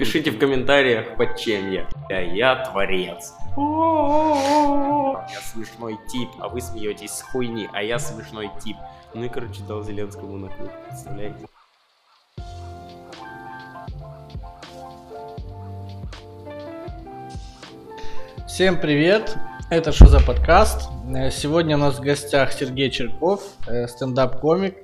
[0.00, 1.86] Пишите в комментариях, под чем я.
[2.08, 3.34] Я, я творец.
[3.54, 8.78] Я смешной тип, а вы смеетесь с хуйни, а я смешной тип.
[9.12, 11.44] Ну и, короче, дал Зеленскому на клуб, представляете?
[18.48, 19.36] Всем привет!
[19.68, 20.88] Это что за подкаст?
[21.14, 24.76] Э, Сегодня у нас в гостях Сергей Черков, э, стендап-комик,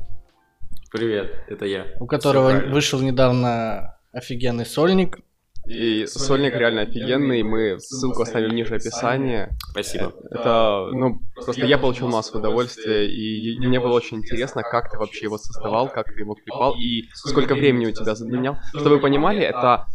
[0.93, 1.87] Привет, это я.
[2.01, 5.19] у которого вышел недавно офигенный сольник.
[5.67, 9.57] И сольник реально офигенный, мы ссылку оставим ниже описания.
[9.71, 10.13] Спасибо.
[10.31, 15.25] Это, ну, просто я получил массу удовольствия, и мне было очень интересно, как ты вообще
[15.25, 18.59] его создавал, как ты его клепал, и сколько времени у тебя заменял.
[18.69, 19.87] Чтобы вы понимали, это,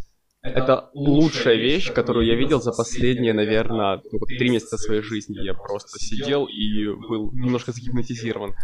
[0.42, 5.38] это лучшая вещь, которую я видел за последние, наверное, ну, вот три месяца своей жизни.
[5.42, 8.54] Я просто сидел и был немножко загипнотизирован.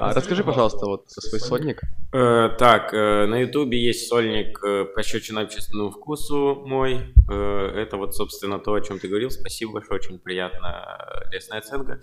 [0.00, 1.80] А, расскажи, пожалуйста, вот свой сольник.
[2.12, 7.12] Э, так, э, на ютубе есть сольник э, «Пощечина общественному вкусу» мой.
[7.30, 9.30] Э, это вот, собственно, то, о чем ты говорил.
[9.30, 10.86] Спасибо большое, очень приятно.
[11.26, 12.00] э, Лесная оценка.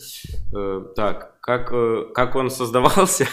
[0.56, 3.26] Э, так, как, э, как он создавался?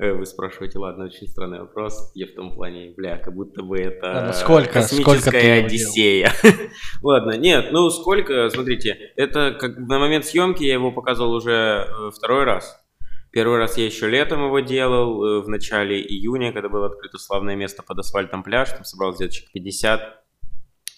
[0.00, 2.12] Э, Вы спрашиваете, ладно, очень странный вопрос.
[2.14, 5.66] Я в том плане, бля, как будто бы это Ладно, сколько- сколько космическая делал?
[5.66, 6.32] Одиссея.
[7.02, 12.10] Ладно, нет, ну сколько, смотрите, это как на момент съемки я его показывал уже э,
[12.16, 12.80] второй раз.
[13.30, 17.56] Первый раз я еще летом его делал, э, в начале июня, когда было открыто славное
[17.56, 20.24] место под асфальтом пляж, там собралось где-то человек 50.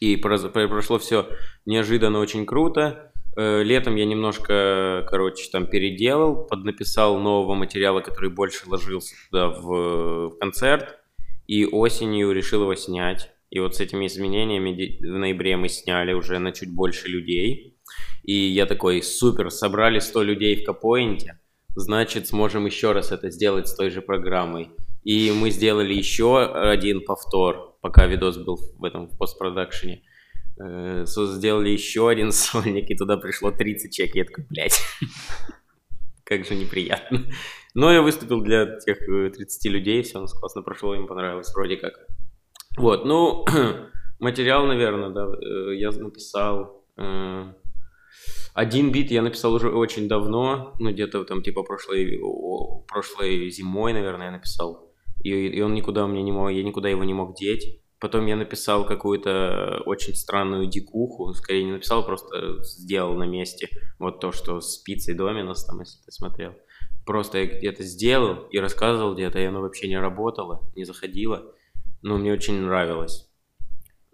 [0.00, 1.28] И прошло все
[1.67, 3.12] неожиданно очень круто.
[3.37, 10.31] Э, Летом я немножко, короче, там переделал, поднаписал нового материала, который больше ложился туда в,
[10.31, 10.98] в концерт.
[11.47, 13.31] И осенью решил его снять.
[13.50, 17.77] И вот с этими изменениями в ноябре мы сняли уже на чуть больше людей.
[18.22, 21.40] И я такой, супер, собрали 100 людей в Капоинте,
[21.75, 24.71] значит, сможем еще раз это сделать с той же программой.
[25.05, 30.03] И мы сделали еще один повтор, пока видос был в этом в постпродакшене.
[30.62, 34.15] Э, Сделали еще один сольник, и туда пришло 30 человек.
[34.17, 34.81] Я такой, блядь,
[36.25, 37.25] как же неприятно.
[37.75, 41.53] Но я выступил для тех э, 30 людей, все у нас классно прошло, им понравилось
[41.55, 41.94] вроде как.
[42.77, 43.44] Вот, ну,
[44.19, 46.84] материал, наверное, да, э, я написал...
[46.97, 47.53] э,
[48.60, 52.21] Один бит я написал уже очень давно, ну, где-то там, типа, прошлой,
[52.87, 54.93] прошлой зимой, наверное, я написал.
[55.25, 57.81] И, и он никуда у меня не мог, я никуда его не мог деть.
[57.99, 63.70] Потом я написал какую-то очень странную дикуху, скорее не написал, просто сделал на месте.
[63.99, 66.53] Вот то, что с пиццей Доминос, там, если ты смотрел.
[67.06, 71.50] Просто я где-то сделал и рассказывал где-то, и оно вообще не работало, не заходило.
[72.03, 73.26] Но мне очень нравилось.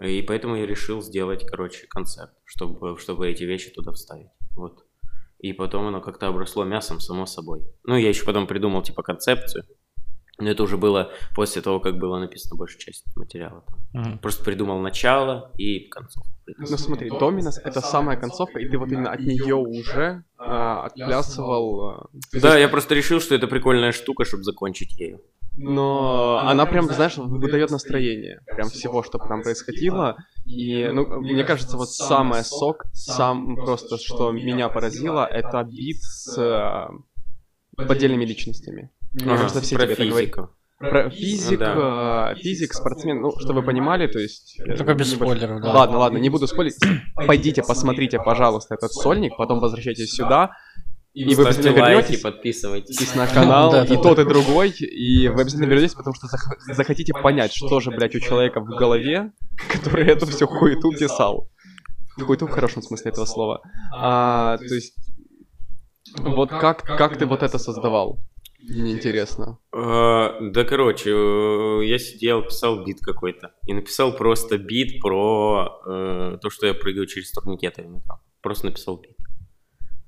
[0.01, 4.29] И поэтому я решил сделать, короче, концерт, чтобы, чтобы эти вещи туда вставить.
[4.57, 4.85] Вот.
[5.39, 7.63] И потом оно как-то обросло мясом, само собой.
[7.85, 9.65] Ну, я еще потом придумал, типа, концепцию.
[10.39, 13.65] Но это уже было после того, как была написана большая часть материала.
[13.67, 14.03] там.
[14.03, 14.19] Мгм.
[14.19, 16.29] Просто придумал начало и концовку.
[16.59, 21.89] Ну смотри, Доминос это самая концовка, и ты вот именно от нее уже а, отплясывал.
[21.89, 25.21] а, Да, я просто решил, что это прикольная штука, чтобы закончить ею.
[25.57, 28.41] Но она прям, знаешь, выдает настроение.
[28.47, 30.17] Прям всего, что там происходило.
[30.47, 36.39] И, ну, мне кажется, вот самое сок, сам просто, что меня поразило, это бит с
[36.39, 36.91] а,
[37.77, 38.91] поддельными личностями.
[39.13, 40.19] Мне Ага, кажется, все про тебе говорят.
[40.21, 40.51] физику.
[40.79, 41.75] Про физик, Да.
[41.77, 44.61] а, физик, спортсмен, ну, чтобы вы понимали, то есть...
[44.61, 45.73] э, Только без спойлеров, да.
[45.73, 46.79] Ладно, ладно, не буду спойлерить.
[47.15, 50.53] Пойдите, посмотрите, пожалуйста, этот сольник, потом возвращайтесь сюда,
[51.23, 52.21] и вы Ставьте обязательно лайки, вернетесь.
[52.23, 53.15] подписывайтесь.
[53.15, 54.03] На канал, Да, и да.
[54.03, 58.15] тот, и другой, и вы обязательно вернетесь, потому что зах- захотите понять, что же, блядь,
[58.15, 59.33] у человека в голове,
[59.73, 61.49] который эту всю хуету писал.
[62.21, 63.63] Хуету в хорошем смысле этого слова.
[63.95, 64.95] А, то есть,
[66.19, 68.19] вот как, как ты вот это создавал?
[68.69, 69.59] Мне интересно.
[69.73, 73.53] Э, Да, короче, э, я сидел, писал бит какой-то.
[73.67, 78.21] И написал просто бит про э, то, что я прыгаю через турникеты в метро.
[78.43, 79.17] Просто написал бит.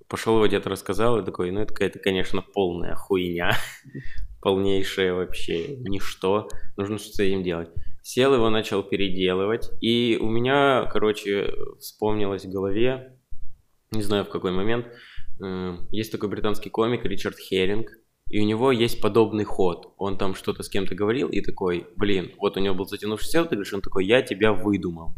[0.09, 3.53] Пошел его где-то рассказал и такой, ну это какая-то, конечно, полная хуйня.
[4.41, 6.49] Полнейшее вообще ничто.
[6.77, 7.71] Нужно что-то с этим делать.
[8.03, 9.71] Сел его, начал переделывать.
[9.83, 13.19] И у меня, короче, вспомнилось в голове,
[13.91, 14.87] не знаю в какой момент,
[15.43, 17.91] э, есть такой британский комик Ричард Херинг.
[18.31, 19.95] И у него есть подобный ход.
[19.97, 23.73] Он там что-то с кем-то говорил и такой, блин, вот у него был затянувшийся отыгрыш,
[23.73, 25.15] он такой, я тебя выдумал.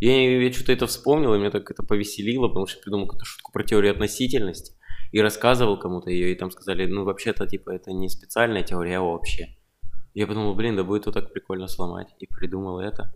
[0.00, 3.52] Я, я что-то это вспомнил, и меня так это повеселило, потому что придумал какую-то шутку
[3.52, 4.74] про теорию относительности
[5.12, 9.02] и рассказывал кому-то ее, и там сказали, ну вообще-то типа это не специальная теория, а
[9.02, 9.56] вообще.
[10.12, 13.14] Я подумал, блин, да будет вот так прикольно сломать, и придумал это.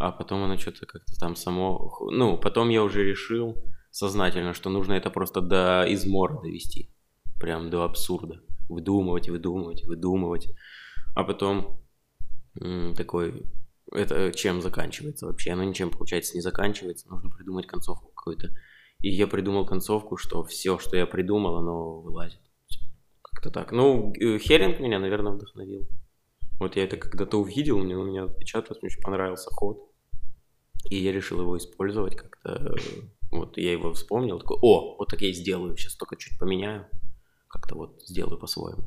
[0.00, 1.92] А потом оно что-то как-то там само...
[2.10, 3.56] Ну, потом я уже решил
[3.90, 6.90] сознательно, что нужно это просто до измора довести.
[7.40, 8.40] Прям до абсурда.
[8.68, 10.48] Выдумывать, выдумывать, выдумывать.
[11.14, 11.80] А потом
[12.96, 13.42] такой...
[13.94, 15.52] это чем заканчивается вообще.
[15.52, 17.08] Оно ничем, получается, не заканчивается.
[17.08, 18.50] Нужно придумать концовку какую-то.
[19.00, 22.40] И я придумал концовку, что все, что я придумал, оно вылазит.
[23.22, 23.72] Как-то так.
[23.72, 25.88] Ну, э, Херинг меня, наверное, вдохновил.
[26.58, 29.90] Вот я это когда-то увидел, мне у меня отпечаталось, мне очень понравился ход.
[30.90, 32.76] И я решил его использовать как-то.
[33.30, 36.86] Вот я его вспомнил, такой, о, вот так я и сделаю, сейчас только чуть поменяю.
[37.48, 38.84] Как-то вот сделаю по-своему.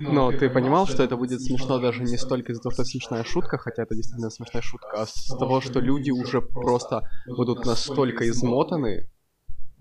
[0.00, 3.58] Но ты понимал, что это будет смешно даже не столько из-за того, что смешная шутка,
[3.58, 9.08] хотя это действительно смешная шутка, а с того, что люди уже просто будут настолько измотаны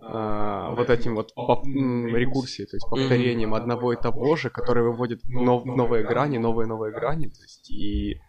[0.06, 5.24] а, вот этим вот поп- рекурсией, то есть повторением одного и того же, который выводит
[5.26, 8.20] нов- новые грани, новые-новые грани, то есть и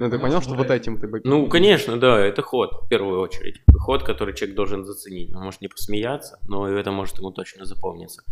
[0.00, 1.20] ну, ты понял, что вот этим ты бы...
[1.24, 3.62] Ну, конечно, да, это ход, в первую очередь.
[3.78, 5.34] Ход, который человек должен заценить.
[5.34, 8.22] Он может не посмеяться, но это может ему точно запомниться.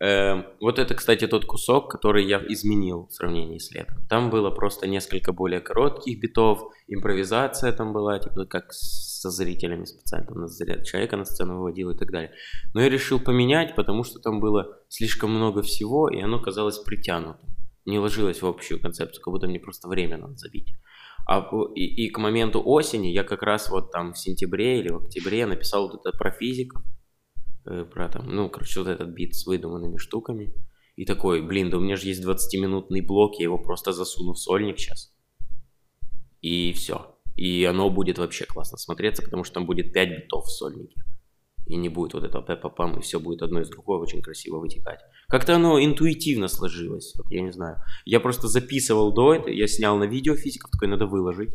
[0.00, 3.96] Эм, вот это, кстати, тот кусок, который я изменил в сравнении с летом.
[4.08, 10.26] Там было просто несколько более коротких битов, импровизация там была, типа как со зрителями специально,
[10.26, 10.46] там,
[10.84, 12.32] человека на сцену выводил и так далее.
[12.74, 17.50] Но я решил поменять, потому что там было слишком много всего, и оно казалось притянутым.
[17.86, 20.74] Не ложилось в общую концепцию, как будто мне просто время надо забить.
[21.32, 25.04] А, и, и к моменту осени я как раз вот там в сентябре или в
[25.04, 26.82] октябре написал вот это про физиков,
[27.66, 30.52] э, про там, ну, короче, вот этот бит с выдуманными штуками.
[30.96, 34.40] И такой, блин, да у меня же есть 20-минутный блок, я его просто засуну в
[34.40, 35.14] сольник сейчас.
[36.40, 37.14] И все.
[37.36, 41.00] И оно будет вообще классно смотреться, потому что там будет 5 битов в сольнике
[41.70, 45.00] и не будет вот этого пепа-пам, и все будет одно из другого очень красиво вытекать.
[45.28, 47.76] Как-то оно интуитивно сложилось, вот я не знаю.
[48.04, 51.50] Я просто записывал до этого, я снял на видео физиков, такой надо выложить.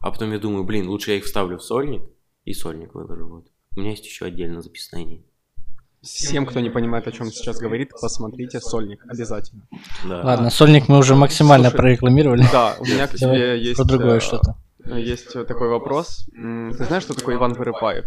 [0.00, 2.02] А потом я думаю, блин, лучше я их вставлю в сольник,
[2.44, 3.28] и сольник выложу.
[3.28, 3.46] Вот.
[3.76, 5.22] У меня есть еще отдельно записные.
[6.02, 9.62] Всем, кто не понимает, о чем сейчас говорит, посмотрите сольник обязательно.
[10.04, 10.22] Да.
[10.24, 12.44] Ладно, сольник мы уже максимально Слушай, прорекламировали.
[12.50, 13.76] Да, у меня к тебе есть...
[13.76, 14.56] Про другое э, что-то.
[14.84, 16.26] Есть такой вопрос.
[16.32, 18.06] Ты знаешь, что такое Иван Вырыпаев?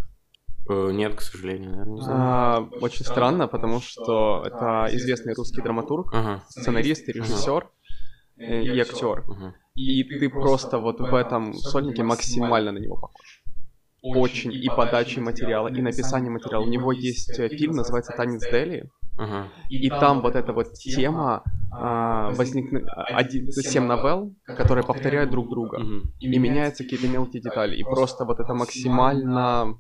[0.68, 2.20] Э, нет, к сожалению, наверное, не знаю.
[2.20, 6.44] А, очень странно, потому что это известный русский драматург, ага.
[6.50, 7.72] сценарист и режиссер ага.
[8.38, 9.24] Э, и актер.
[9.28, 9.56] Ага.
[9.76, 13.44] И ты просто вот в этом сольнике максимально на него похож.
[14.02, 16.64] Очень и подачи материала, и написание материала.
[16.64, 18.90] У него есть э, фильм, называется «Танец Дели».
[19.70, 21.42] И там вот эта вот тема
[21.72, 26.02] а, возникнет один, семь новелл, которые повторяют друг друга, uh-huh.
[26.20, 27.78] и меняются какие-то мелкие детали.
[27.78, 29.80] И просто вот это максимально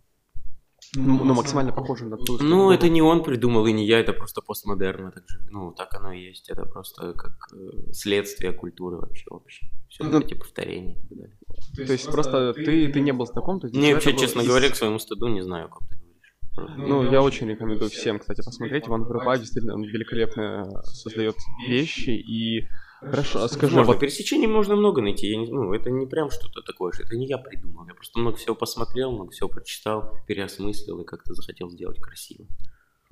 [0.93, 4.13] ну, ну, максимально похоже на ту Ну, это не он придумал, и не я, это
[4.13, 5.11] просто постмодерн.
[5.11, 6.49] Так же, ну, так оно и есть.
[6.49, 9.65] Это просто как э, следствие культуры вообще вообще.
[9.89, 11.37] Все ну, эти повторения и так далее.
[11.47, 13.59] То есть, то есть просто ты, ты не был знаком?
[13.59, 14.47] То есть не, вообще, честно из...
[14.47, 16.77] говоря, к своему стыду не знаю, о ком ты говоришь.
[16.77, 18.87] Ну, я очень рекомендую всем, кстати, посмотреть.
[18.87, 21.35] Иван Вырубай действительно он великолепно создает
[21.67, 22.67] вещи, и
[23.09, 23.75] Хорошо, а скажи...
[23.75, 23.99] Можно, вот...
[23.99, 25.27] пересечений можно много найти.
[25.27, 27.87] Я не, ну, это не прям что-то такое, что это не я придумал.
[27.87, 32.45] Я просто много всего посмотрел, много всего прочитал, переосмыслил и как-то захотел сделать красиво.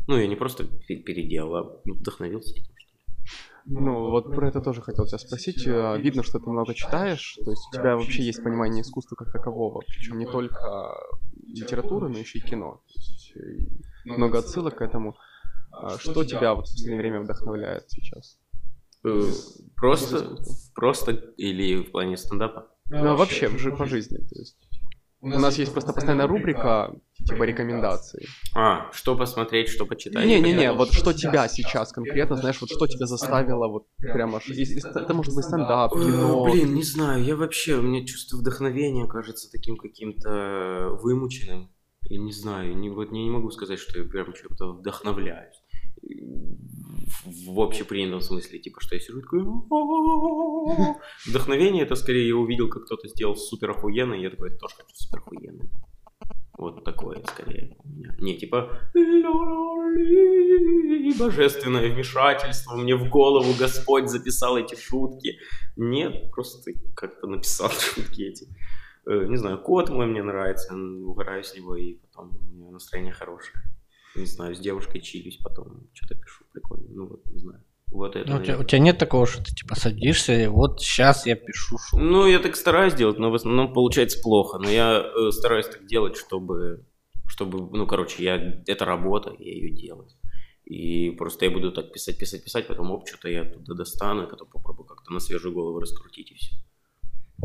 [0.08, 3.04] Ну, я не просто переделал, а вдохновился этим, что ли.
[3.66, 5.66] Ну, вот про это тоже хотел тебя спросить.
[5.66, 9.32] Э, видно, что ты много читаешь, то есть у тебя вообще есть понимание искусства как
[9.32, 10.94] такового, причем не только
[11.48, 12.82] литературы, но еще и кино.
[12.88, 13.34] Есть,
[14.06, 15.16] много отсылок к этому.
[15.72, 18.38] А что тебя вот в последнее время вдохновляет сейчас?
[19.06, 19.32] Э,
[19.76, 20.38] просто,
[20.76, 22.70] просто или в плане стендапа?
[22.90, 24.18] Ну, вообще, в, по жизни.
[24.18, 24.58] То есть.
[25.22, 26.94] У нас есть просто постоянная рубрика,
[27.26, 28.28] типа рекомендации.
[28.56, 30.26] А, что посмотреть, что почитать?
[30.26, 34.42] Не-не-не, вот что тебя сейчас конкретно, знаешь, вот что тебя заставило вот прямо...
[34.46, 36.44] Это может быть стендап, кино...
[36.44, 41.70] Блин, не знаю, я вообще, у меня чувство вдохновения кажется таким каким-то вымученным.
[42.10, 45.63] И не знаю, не, вот я не могу сказать, что я прям чем-то вдохновляюсь
[47.26, 49.44] в общепринятом смысле, типа, что я сижу такой...
[51.28, 54.96] Вдохновение это скорее я увидел, как кто-то сделал супер охуенно, и я такой, тоже хочу
[54.96, 55.70] супер охуенно.
[56.58, 57.78] Вот такое скорее.
[58.20, 58.70] Не, типа,
[61.18, 65.40] божественное вмешательство, мне в голову Господь записал эти шутки.
[65.76, 68.48] Нет, просто как-то написал шутки эти.
[69.06, 73.14] Э, не знаю, кот мой мне нравится, угораю с него, и потом у меня настроение
[73.14, 73.62] хорошее
[74.16, 76.88] не знаю, с девушкой чилюсь, потом что-то пишу прикольно.
[76.90, 77.64] Ну вот, не знаю.
[77.94, 78.30] Вот это.
[78.30, 81.36] Ну, у, тебя, у тебя нет такого, что ты типа садишься и вот сейчас я
[81.36, 82.00] пишу шутку.
[82.00, 84.58] Ну, я так стараюсь делать, но в основном получается плохо.
[84.58, 86.86] Но я э, стараюсь так делать, чтобы,
[87.28, 90.10] чтобы, ну, короче, я, это работа, я ее делаю.
[90.66, 94.48] И просто я буду так писать, писать, писать, потом оп, что-то я оттуда достану, потом
[94.48, 96.56] попробую как-то на свежую голову раскрутить и все.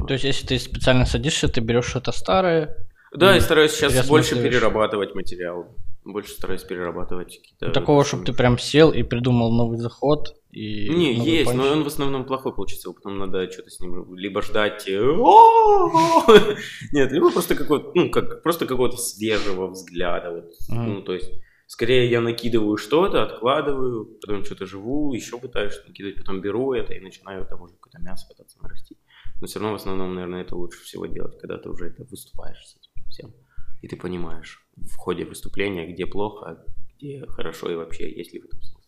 [0.06, 2.88] То есть, если ты специально садишься, ты берешь что-то старое.
[3.12, 5.74] Да, и стараюсь сейчас больше перерабатывать материал
[6.08, 7.66] Больше стараюсь перерабатывать какие-то...
[7.66, 10.88] Ну, такого, чтобы ты прям сел и придумал новый заход и...
[10.88, 11.58] Не, есть, панч.
[11.58, 14.88] но он в основном плохой получится, потом надо что-то с ним либо ждать...
[14.88, 15.00] э,
[16.92, 20.94] Нет, либо просто какого-то, ну, как, просто какого-то свежего взгляда, вот, Мгм.
[20.94, 21.30] ну, то есть...
[21.70, 27.00] Скорее я накидываю что-то, откладываю, потом что-то живу, еще пытаюсь накидывать, потом беру это и
[27.00, 28.96] начинаю там уже какое-то мясо пытаться нарастить.
[29.38, 32.56] Но все равно в основном, наверное, это лучше всего делать, когда ты уже это выступаешь
[32.66, 33.34] с этим всем.
[33.82, 36.64] И ты понимаешь в ходе выступления, где плохо,
[36.96, 38.78] где хорошо и вообще есть ли в этом смысл.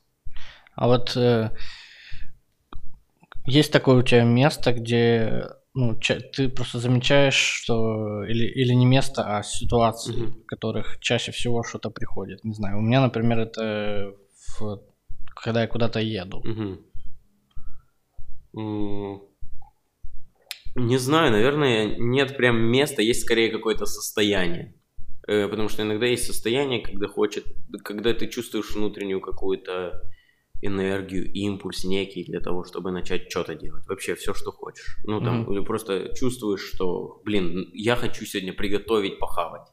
[0.75, 1.51] А вот э,
[3.47, 9.23] есть такое у тебя место, где ну, ты просто замечаешь, что или, или не место,
[9.39, 10.43] а ситуации, Мгм.
[10.43, 12.43] в которых чаще всего что-то приходит.
[12.45, 14.15] Не знаю, у меня, например, это
[14.59, 14.81] в-
[15.37, 16.43] когда я куда-то еду.
[16.45, 16.81] Мгм.
[18.57, 19.23] М,
[20.77, 24.75] Не знаю, наверное, нет прям места, есть скорее какое-то состояние.
[25.31, 27.47] Э, Потому что иногда есть состояние, когда хочет,
[27.85, 30.03] когда ты чувствуешь внутреннюю какую-то
[30.61, 33.87] энергию, импульс некий для того, чтобы начать что-то делать.
[33.87, 34.97] Вообще все, что хочешь.
[35.05, 39.69] Ну там, или просто чувствуешь, что, блин, я хочу сегодня приготовить, похавать.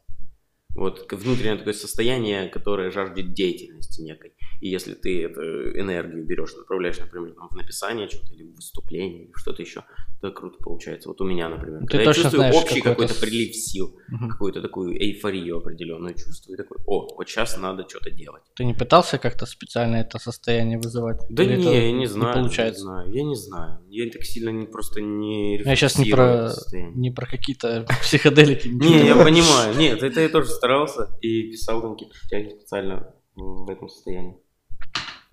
[0.75, 4.33] Вот внутреннее такое состояние, которое жаждет деятельности некой.
[4.59, 5.41] И если ты эту
[5.79, 9.83] энергию берешь, направляешь, например, там, в написание чего-то или в выступление, или что-то еще,
[10.21, 11.09] то круто получается.
[11.09, 14.29] Вот у меня, например, Ты когда я чувствую знаешь общий какой-то с- прилив сил, Мгм.
[14.29, 18.41] какую-то такую эйфорию определенную чувствую, и такой, о, вот сейчас надо что-то делать.
[18.55, 21.19] Ты не пытался как-то специально это состояние вызывать?
[21.29, 22.33] Да Или не, я не знаю.
[22.33, 22.79] получается.
[22.81, 23.79] Не знаю, я не знаю.
[23.89, 26.49] Я так сильно не, просто не Я сейчас не про,
[26.95, 28.67] не про какие-то психоделики.
[28.69, 29.75] Не, я понимаю.
[29.77, 32.15] Нет, это я тоже старался и писал там какие-то
[32.57, 34.37] специально в этом состоянии.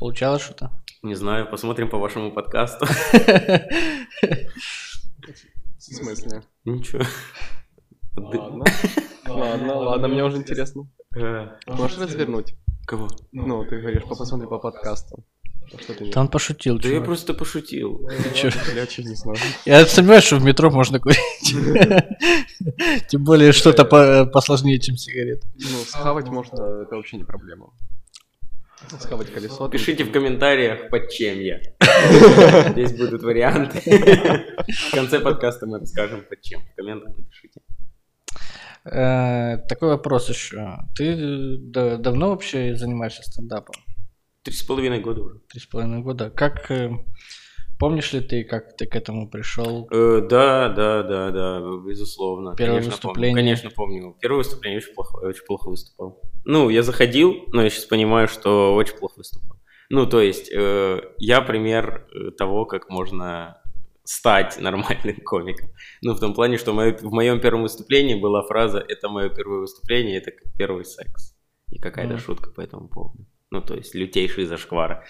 [0.04, 0.70] Получалось что-то?
[1.02, 2.84] Не знаю, посмотрим по вашему подкасту.
[2.84, 2.90] В
[5.78, 6.42] смысле?
[6.66, 7.04] Ничего.
[8.14, 8.64] Ладно.
[9.26, 10.90] Ладно, ладно, мне уже интересно.
[11.16, 12.54] Э, Можешь развернуть?
[12.86, 13.08] Кого?
[13.32, 15.24] Ну, ты говоришь, по- посмотри по подкасту.
[15.80, 18.06] Что ты Да он пошутил, Да я просто пошутил.
[18.34, 18.50] чё?
[18.74, 19.38] Я вообще не знаю.
[19.64, 21.18] Я сомневаюсь, что в метро можно курить.
[23.08, 25.48] Тем более что-то по- посложнее, чем сигареты.
[25.54, 27.70] Ну, схавать можно, это вообще не проблема.
[29.00, 29.68] Схавать колесо.
[29.68, 31.60] Пишите в комментариях, под чем я.
[32.70, 33.80] Здесь будут варианты.
[33.80, 36.60] В конце подкаста мы расскажем, под чем.
[36.62, 37.60] В комментах напишите.
[38.84, 40.78] Э, Такой вопрос еще.
[40.96, 43.74] Ты да- давно вообще занимаешься стендапом?
[44.42, 45.38] Три с половиной года уже.
[45.48, 46.30] Три с половиной года.
[46.30, 46.90] Как э,
[47.78, 49.88] помнишь ли ты, как ты к этому пришел?
[49.90, 52.54] Э, да, да, да, да, безусловно.
[52.56, 53.32] Первое конечно, выступление.
[53.34, 54.16] Помню, конечно, помню.
[54.20, 56.20] Первое выступление очень плохо, очень плохо выступал.
[56.44, 59.60] Ну, я заходил, но я сейчас понимаю, что очень плохо выступал.
[59.90, 63.60] Ну, то есть, э, я пример э, того, как можно
[64.04, 65.70] стать нормальным комиком.
[66.02, 69.60] Ну, в том плане, что моё- в моем первом выступлении была фраза «это мое первое
[69.60, 71.34] выступление, это первый секс».
[71.70, 72.22] И какая-то Мгм.
[72.22, 73.26] шутка по этому поводу.
[73.50, 75.04] Ну, то есть, лютейший зашквар.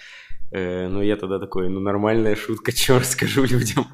[0.51, 3.85] Э, ну, я тогда такой, ну, нормальная шутка, что расскажу людям.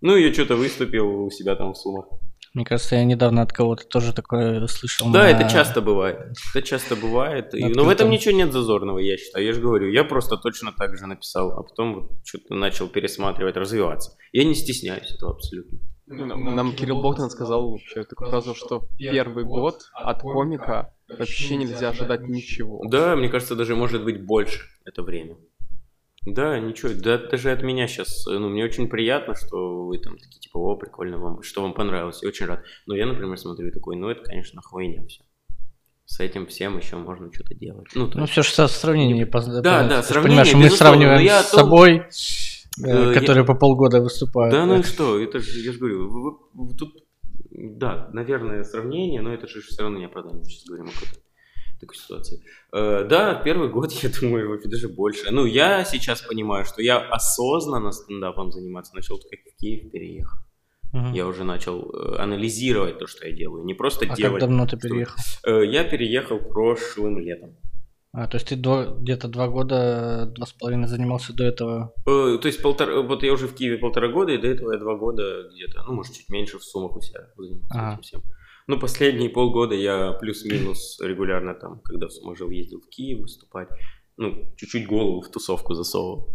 [0.00, 2.06] Ну, я что-то выступил у себя там в Сумах.
[2.54, 5.10] Мне кажется, я недавно от кого-то тоже такое слышал.
[5.12, 6.32] Да, на- это часто бывает.
[6.54, 7.54] Это часто бывает.
[7.54, 9.44] И- но в этом ничего нет зазорного, я считаю.
[9.44, 13.56] Я же говорю, я просто точно так же написал, а потом вот что-то начал пересматривать,
[13.56, 14.16] развиваться.
[14.32, 15.78] Я не стесняюсь этого абсолютно.
[16.06, 21.56] Ну, Нам, нам Кирилл Богдан сказал вообще такую фразу, что первый год от комика вообще
[21.56, 22.82] нельзя ожидать ничего.
[22.88, 25.36] Да, мне кажется, даже может быть больше это время.
[26.34, 30.40] Да, ничего, да, даже от меня сейчас, ну, мне очень приятно, что вы там такие,
[30.40, 32.62] типа, о, прикольно вам, что вам понравилось, я очень рад.
[32.86, 35.22] Но я, например, смотрю такой, ну, это, конечно, хуйня все.
[36.06, 37.86] С этим всем еще можно что-то делать.
[37.94, 41.20] Ну, Ну, есть- все же сравнение не поз- Да, да, же сравнение, понимаешь, мы сравниваем
[41.22, 42.02] я о с том- собой, э,
[42.84, 44.52] Э, я- которые по полгода выступают.
[44.54, 46.96] Да, ну и что, это же, я же говорю, вы- вы- вы тут,
[47.50, 51.20] да, наверное, сравнение, но это же все равно не оправдание, мы сейчас говорим о какой-то
[51.80, 52.42] такой ситуации.
[52.72, 55.30] Э, да, первый год, я думаю, даже больше.
[55.30, 60.38] Ну, я сейчас понимаю, что я осознанно стендапом заниматься начал, как в Киев переехал.
[60.92, 61.12] Мгм.
[61.12, 64.40] Я уже начал э, анализировать то, что я делаю, не просто А как делать.
[64.40, 65.16] давно ты что- переехал?
[65.46, 67.56] Э, я переехал прошлым летом.
[68.12, 71.92] А, то есть ты где-то два года, два с половиной занимался до этого.
[72.06, 74.78] Э, То есть полтора, вот я уже в Киеве полтора года, и до этого я
[74.78, 77.92] два года где-то, ну, может, чуть меньше в суммах у себя занимался Ага.
[77.92, 78.22] этим всем.
[78.68, 83.68] Ну, последние полгода я плюс-минус регулярно там, когда в Сумах жил, ездил в Киев выступать.
[84.18, 86.28] Ну, чуть-чуть голову в тусовку засовывал.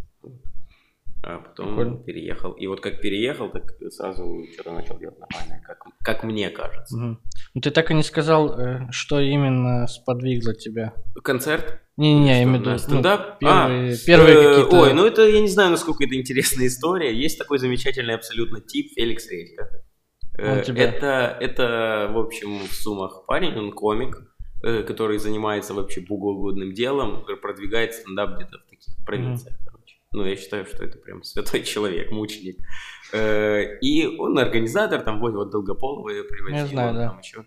[1.25, 1.97] А потом Прикольно.
[1.97, 2.51] переехал.
[2.53, 6.97] И вот как переехал, так сразу что-то начал делать нормальное, как, как мне кажется.
[6.97, 7.19] Мгм.
[7.53, 10.93] Ну ты так и не сказал, э, что именно сподвигло тебя.
[11.23, 11.79] Концерт?
[11.97, 13.39] Не-не-не, я имею в виду ну, стендап?
[13.39, 14.81] первые, А, первые Э, какие-то...
[14.81, 17.15] Ой, ну это, я не знаю, насколько это интересная история.
[17.15, 19.69] Есть такой замечательный абсолютно тип Феликс Редька.
[20.37, 24.17] Э, Он тебя- Это, это, в общем, в Сумах парень, он комик.
[24.65, 29.65] э, который занимается вообще богоугодным делом, продвигает стендап где-то в таких провинциях, mm-hmm.
[29.65, 29.97] короче.
[30.13, 32.59] Ну, я считаю, что это прям святой человек, мученик.
[33.11, 36.59] Э, и он организатор, там, вот, вот Долгополова я приводил.
[36.59, 37.09] Я знаю, да.
[37.09, 37.45] Там еще.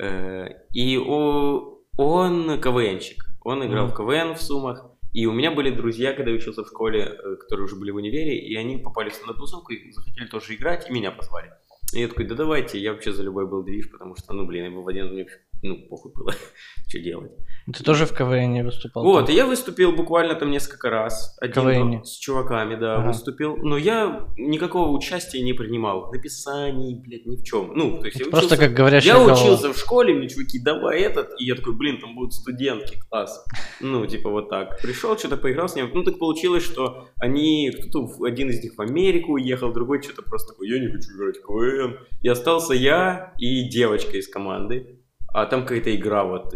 [0.00, 3.22] Э, и он КВНщик.
[3.44, 3.90] Он играл mm-hmm.
[3.90, 4.86] в КВН в Сумах.
[5.12, 7.96] И у меня были друзья, когда я учился в школе, э, которые уже были в
[7.96, 11.52] универе, и они попали на тусовку и захотели тоже играть, и меня позвали.
[11.94, 14.64] И я такой, да давайте, я вообще за любой был движ, потому что, ну, блин,
[14.64, 15.26] я был в один, мне
[15.62, 16.32] ну, похуй было,
[16.88, 17.32] что делать.
[17.72, 19.02] Ты тоже в КВН выступал?
[19.02, 21.36] Вот, я выступил буквально там несколько раз.
[21.40, 22.04] Один КВН.
[22.04, 23.08] с чуваками, да, ага.
[23.08, 23.56] выступил.
[23.56, 26.08] Но я никакого участия не принимал.
[26.08, 27.72] В написании, блядь, ни в чем.
[27.74, 29.42] Ну, то есть я Просто как говорящая Я голова.
[29.42, 31.30] учился в школе, мне чуваки, давай этот.
[31.40, 33.44] И я такой, блин, там будут студентки, класс.
[33.80, 34.80] Ну, типа вот так.
[34.80, 35.90] Пришел, что-то поиграл с ним.
[35.92, 40.52] Ну, так получилось, что они, кто-то, один из них в Америку уехал, другой что-то просто
[40.52, 41.98] такой, я не хочу играть в КВН.
[42.22, 45.00] И остался я и девочка из команды.
[45.34, 46.54] А там какая-то игра вот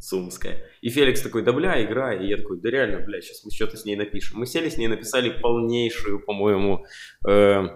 [0.00, 0.64] сумская.
[0.80, 2.14] И Феликс такой, да бля, игра.
[2.14, 4.38] И я такой, да реально, бля, сейчас мы что-то с ней напишем.
[4.38, 6.84] Мы сели с ней, написали полнейшую, по-моему,
[7.28, 7.68] э,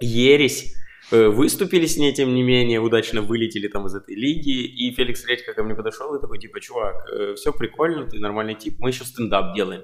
[0.00, 0.74] ересь.
[1.10, 4.62] Э, выступили с ней, тем не менее, удачно вылетели там из этой лиги.
[4.62, 8.54] И Феликс Редько ко мне подошел и такой, типа, чувак, э, все прикольно, ты нормальный
[8.54, 9.82] тип, мы еще стендап делаем.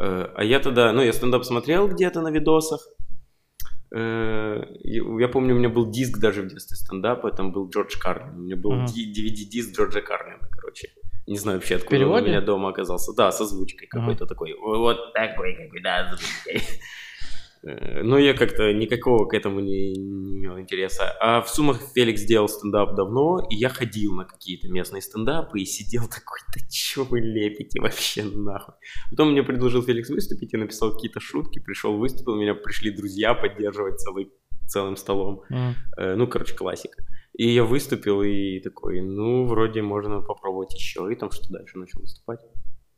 [0.00, 2.80] Э, а я тогда, ну, я стендап смотрел где-то на видосах,
[3.96, 8.34] Э, я помню, у меня был диск даже в детстве стендапа, там был Джордж Карлин.
[8.34, 8.86] У меня был uh-huh.
[8.86, 10.48] DVD-диск Джорджа Карлина.
[11.26, 13.12] Не знаю вообще, откуда он у меня дома оказался.
[13.14, 14.54] Да, с озвучкой какой-то такой.
[14.54, 16.62] Вот такой, какой, да, озвучкой.
[17.64, 21.14] Э, но я как-то никакого к этому не, не имел интереса.
[21.20, 25.64] А в Сумах Феликс делал стендап давно, и я ходил на какие-то местные стендапы и
[25.64, 28.74] сидел такой, да чё вы лепите вообще нахуй.
[29.10, 33.98] Потом мне предложил Феликс выступить, я написал какие-то шутки, пришел, выступил, меня пришли друзья поддерживать
[34.00, 34.30] целый,
[34.66, 35.42] целым столом.
[35.50, 36.14] Mm.
[36.16, 37.02] ну, короче, классика.
[37.36, 41.12] И я выступил и такой, ну, вроде можно попробовать еще.
[41.12, 42.40] И там что дальше начал выступать.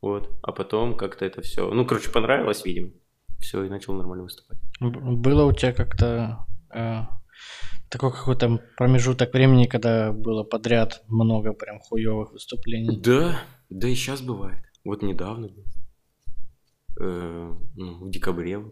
[0.01, 0.29] Вот.
[0.43, 1.69] А потом как-то это все...
[1.71, 2.91] Ну, короче, понравилось, видимо
[3.39, 4.57] все, и начал нормально выступать.
[4.79, 7.01] Было у тебя как-то э,
[7.89, 12.99] такой какой-то промежуток времени, когда было подряд много прям хуевых выступлений?
[12.99, 13.39] Да,
[13.69, 14.63] да и сейчас бывает.
[14.83, 15.63] Вот недавно был.
[16.99, 18.63] Э, ну, в декабре.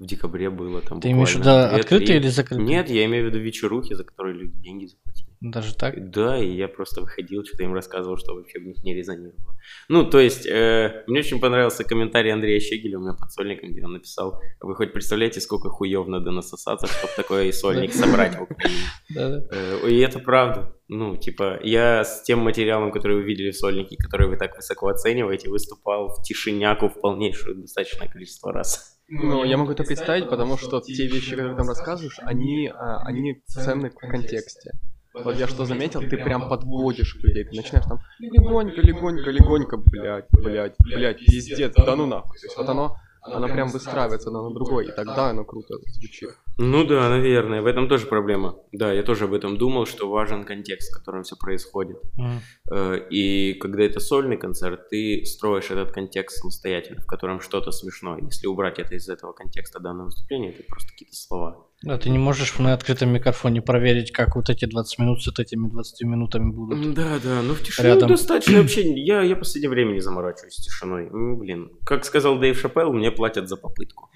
[0.00, 2.66] В декабре было там Ты имеешь в виду открытые или закрытые?
[2.66, 5.28] Нет, я имею в виду вечерухи, за которые люди деньги заплатили.
[5.42, 6.10] Даже так?
[6.10, 9.58] Да, и я просто выходил, что-то им рассказывал, что вообще в них не резонировало.
[9.90, 13.84] Ну, то есть, э, мне очень понравился комментарий Андрея Щегеля у меня под сольником, где
[13.84, 18.78] он написал, вы хоть представляете, сколько хуев надо насосаться, чтобы такой сольник собрать в Украине.
[19.14, 20.74] Э, и это правда.
[20.88, 24.88] Ну, типа, я с тем материалом, который вы видели в сольнике, который вы так высоко
[24.88, 28.99] оцениваете, выступал в тишиняку в полнейшую достаточное количество раз.
[29.10, 32.98] Ну, я могу это представить, потому что те вещи, которые ты там рассказываешь, они, а,
[33.04, 34.70] они ценны в контексте.
[35.12, 40.26] Вот я что заметил, ты прям подводишь людей, ты начинаешь там легонько, легонько, легонько, блядь,
[40.30, 42.38] блядь, блядь, пиздец, да ну нахуй.
[42.38, 46.30] То есть вот оно, оно прям выстраивается на другой, и тогда оно круто звучит.
[46.58, 48.56] Ну да, наверное, в этом тоже проблема.
[48.72, 51.98] Да, я тоже об этом думал, что важен контекст, в котором все происходит.
[52.18, 53.08] Mm.
[53.08, 58.20] И когда это сольный концерт, ты строишь этот контекст самостоятельно, в котором что-то смешное.
[58.22, 61.66] Если убрать это из этого контекста данного выступления, это просто какие-то слова.
[61.82, 65.66] Да, ты не можешь на открытом микрофоне проверить, как вот эти 20 минут с этими
[65.66, 66.94] 20 минутами будут.
[66.94, 68.10] Да, да, ну в тишине рядом.
[68.10, 68.82] достаточно вообще.
[69.00, 71.08] Я, я в последнее время не заморачиваюсь с тишиной.
[71.10, 74.10] Ну, блин, как сказал Дэйв Шапелл, мне платят за попытку.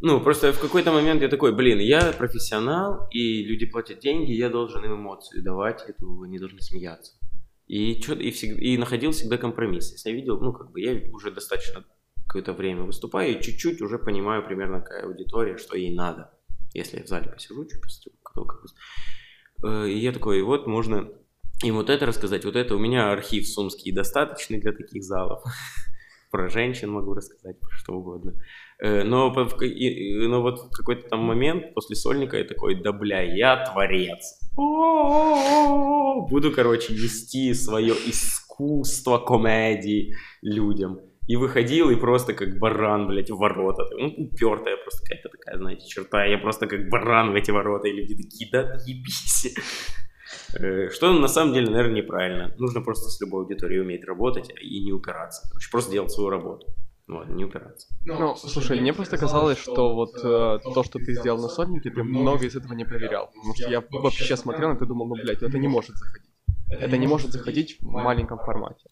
[0.00, 4.48] Ну, просто в какой-то момент я такой, блин, я профессионал, и люди платят деньги, я
[4.48, 7.12] должен им эмоцию давать, эту, они должны смеяться.
[7.66, 9.92] И, чё, и, всегда, и находил всегда компромисс.
[9.92, 11.84] Если я видел, ну, как бы я уже достаточно
[12.26, 16.30] какое-то время выступаю, и чуть-чуть уже понимаю примерно, какая аудитория, что ей надо.
[16.74, 17.80] Если я в зале посижу, чуть
[18.22, 19.90] кто как бы.
[19.90, 21.08] И я такой, вот можно
[21.62, 22.74] им вот это рассказать, вот это.
[22.74, 25.42] У меня архив сумский достаточный для таких залов.
[26.30, 28.34] Про женщин могу рассказать, про что угодно.
[28.78, 33.64] Э, но, но вот в какой-то там момент после сольника я такой, да бля, я
[33.64, 34.38] творец.
[36.30, 41.00] Буду, короче, нести свое искусство комедии людям.
[41.30, 43.84] И выходил, и просто как баран, блядь, в ворота.
[43.96, 46.24] Ну, упертая просто какая-то такая, знаете, черта.
[46.24, 49.56] Я просто как баран в эти ворота, и люди такие, да ебись.
[50.58, 52.54] Э, что на самом деле, наверное, неправильно.
[52.58, 55.48] Нужно просто с любой аудиторией уметь работать и не упираться.
[55.48, 56.66] Короче, просто делать свою работу.
[57.06, 57.86] Вот, не упираться.
[58.06, 62.02] Ну, слушай, мне просто казалось, что вот э, то, что ты сделал на сотнике, ты
[62.02, 63.28] много из этого не проверял.
[63.28, 66.30] Потому что я вообще смотрел и думал, ну, блядь, это не может заходить.
[66.70, 68.84] Это не может заходить в маленьком формате.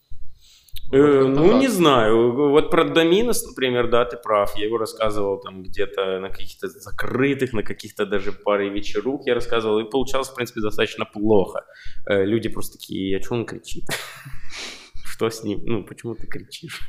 [0.90, 2.32] Э, ну, не знаю.
[2.32, 4.56] Вот про Доминос, например, да, ты прав.
[4.56, 9.80] Я его рассказывал там где-то на каких-то закрытых, на каких-то даже паре вечерук я рассказывал.
[9.80, 11.64] И получалось, в принципе, достаточно плохо.
[12.06, 13.84] Э, люди просто такие, а что он кричит?
[15.04, 15.60] Что с ним?
[15.64, 16.80] Ну, почему ты кричишь?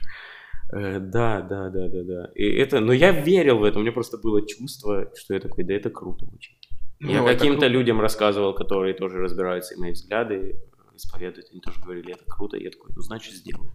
[0.71, 2.31] Э, да, да, да, да, да.
[2.35, 5.63] И это, но я верил в это, у меня просто было чувство, что я такой,
[5.63, 6.55] да это круто очень.
[6.99, 10.61] Ну, я каким-то людям рассказывал, которые тоже разбираются, и мои взгляды
[10.99, 13.73] исповедуют, они тоже говорили, это круто, я такой, ну значит сделаем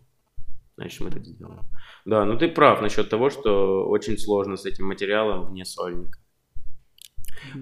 [0.76, 1.62] значит мы так сделаем.
[2.04, 6.18] Да, ну ты прав насчет того, что очень сложно с этим материалом вне сольника.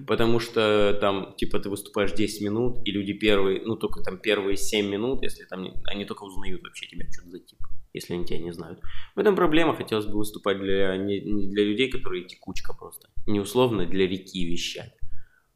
[0.07, 4.55] Потому что там, типа, ты выступаешь 10 минут, и люди первые, ну, только там первые
[4.55, 7.59] 7 минут, если там, они только узнают вообще тебя, что за тип,
[7.91, 8.79] если они тебя не знают.
[9.13, 13.41] В этом проблема, хотелось бы выступать для, не, не для людей, которые текучка просто, не
[13.41, 14.93] условно для реки вещать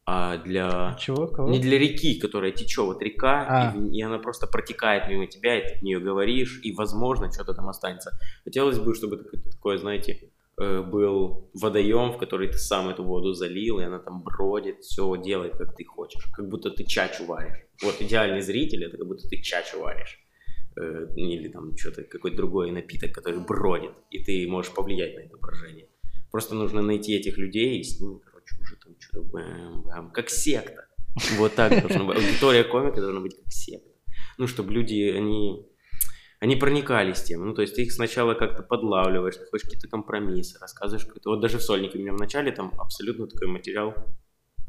[0.10, 0.96] а для...
[0.98, 1.28] Чего?
[1.28, 1.50] Кого?
[1.50, 3.78] Не для реки, которая течет, вот река, А.
[3.78, 7.54] и, и она просто протекает мимо тебя, и ты в нее говоришь, и, возможно, что-то
[7.54, 8.18] там останется.
[8.46, 13.34] Хотелось бы, чтобы такое, такое, знаете, э, был водоем, в который ты сам эту воду
[13.34, 16.24] залил, и она там бродит, все делает, как ты хочешь.
[16.34, 17.66] Как будто ты чачу варишь.
[17.84, 20.20] Вот идеальный зритель, это как будто ты чачу варишь.
[20.80, 25.36] Э, Или там что-то, какой-то другой напиток, который бродит, и ты можешь повлиять на это
[25.36, 25.90] брожение.
[26.32, 28.20] Просто нужно найти этих людей и с ними,
[29.24, 30.88] бэм, бэм, как секта.
[31.38, 32.18] Вот так должно быть.
[32.18, 33.90] Аудитория комика должна быть как секта.
[34.38, 35.66] Ну, чтобы люди, они,
[36.40, 37.46] они проникались тем.
[37.46, 41.32] Ну, то есть ты их сначала как-то подлавливаешь, находишь какие-то компромиссы, рассказываешь какой-то...
[41.32, 43.96] Вот даже в Сольнике у меня в начале там абсолютно такой материал.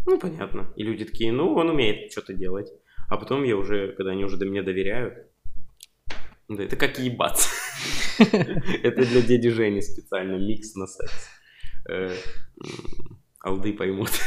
[0.07, 0.73] Ну, понятно.
[0.77, 2.73] И люди такие, ну, он умеет что-то делать.
[3.11, 5.29] А потом я уже, когда они уже до меня доверяют,
[6.49, 7.51] да, это как ебаться.
[8.19, 11.29] Это для дяди Жени специально, микс на секс.
[13.49, 14.11] Э, Алды поймут.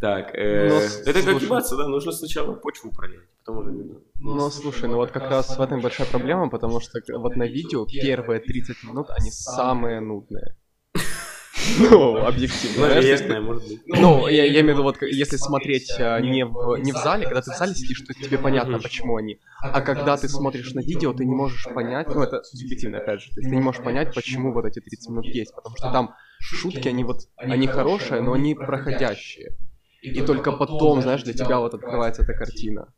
[0.00, 1.44] Так, э, Но, это как слушай.
[1.46, 3.94] ебаться, да, нужно сначала почву пролить, потом уже люди.
[4.20, 7.84] Ну, слушай, ну вот как раз в этом большая проблема, потому что вот на видео
[7.84, 10.56] первые 30 минут, они самые нудные.
[11.80, 12.86] Ну, объективно.
[12.88, 13.82] Наверное, может быть.
[13.88, 17.24] Ну, я, я имею в виду, вот если смотреть а, не в, не в зале,
[17.24, 19.40] когда ты в зале сидишь, то тебе понятно, почему они.
[19.60, 23.30] А когда ты смотришь на видео, ты не можешь понять, ну, это субъективно, опять же,
[23.34, 26.14] то есть ты не можешь понять, почему вот эти 30 минут есть, потому что там
[26.38, 29.56] шутки, они вот, они хорошие, но они проходящие.
[30.02, 32.92] И только потом, знаешь, для тебя вот открывается эта картина.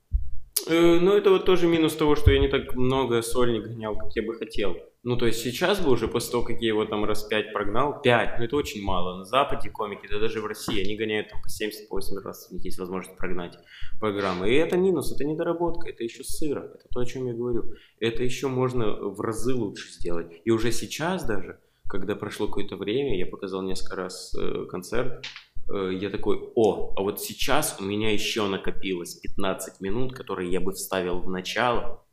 [0.69, 4.15] Э, Ну, это вот тоже минус того, что я не так много сольник гонял, как
[4.15, 4.77] я бы хотел.
[5.03, 8.03] Ну, то есть сейчас бы уже, после того, как я его там раз пять прогнал,
[8.03, 9.17] 5, ну это очень мало.
[9.17, 12.65] На Западе комики, да даже в России, они гоняют там по 70-80 раз, у них
[12.67, 13.57] есть возможность прогнать
[13.99, 14.51] программы.
[14.51, 17.73] И это минус, это недоработка, это еще сыро, это то, о чем я говорю.
[17.99, 20.31] Это еще можно в разы лучше сделать.
[20.45, 25.25] И уже сейчас даже, когда прошло какое-то время, я показал несколько раз э, концерт,
[25.73, 30.61] э, я такой, о, а вот сейчас у меня еще накопилось 15 минут, которые я
[30.61, 32.05] бы вставил в начало,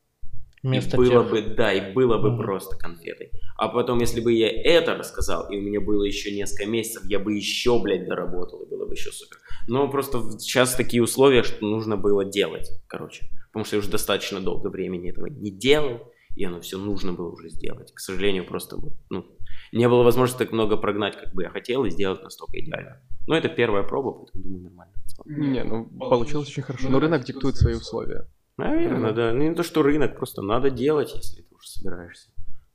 [0.63, 2.42] Вместо и было тех- бы, да, и было бы Мгм.
[2.42, 3.30] просто конфетой.
[3.58, 7.20] А потом, если бы я это рассказал, и у меня было еще несколько месяцев, я
[7.20, 9.38] бы еще, блядь, доработал, и было бы еще супер.
[9.68, 13.28] Но просто сейчас такие условия, что нужно было делать, короче.
[13.52, 17.30] Потому что я уже достаточно долго времени этого не делал, и оно все нужно было
[17.32, 17.92] уже сделать.
[17.94, 18.78] К сожалению, просто
[19.10, 19.37] ну,
[19.72, 23.02] не было возможности так много прогнать, как бы я хотел, и сделать настолько идеально.
[23.28, 24.94] Но это первая проба, поэтому думаю, нормально.
[25.26, 26.90] Не, ну, получилось очень хорошо.
[26.90, 28.28] Но рынок диктует свои условия.
[28.58, 29.34] Наверное, да.
[29.34, 32.30] Ну, не то, что рынок, просто надо делать, если ты уже собираешься.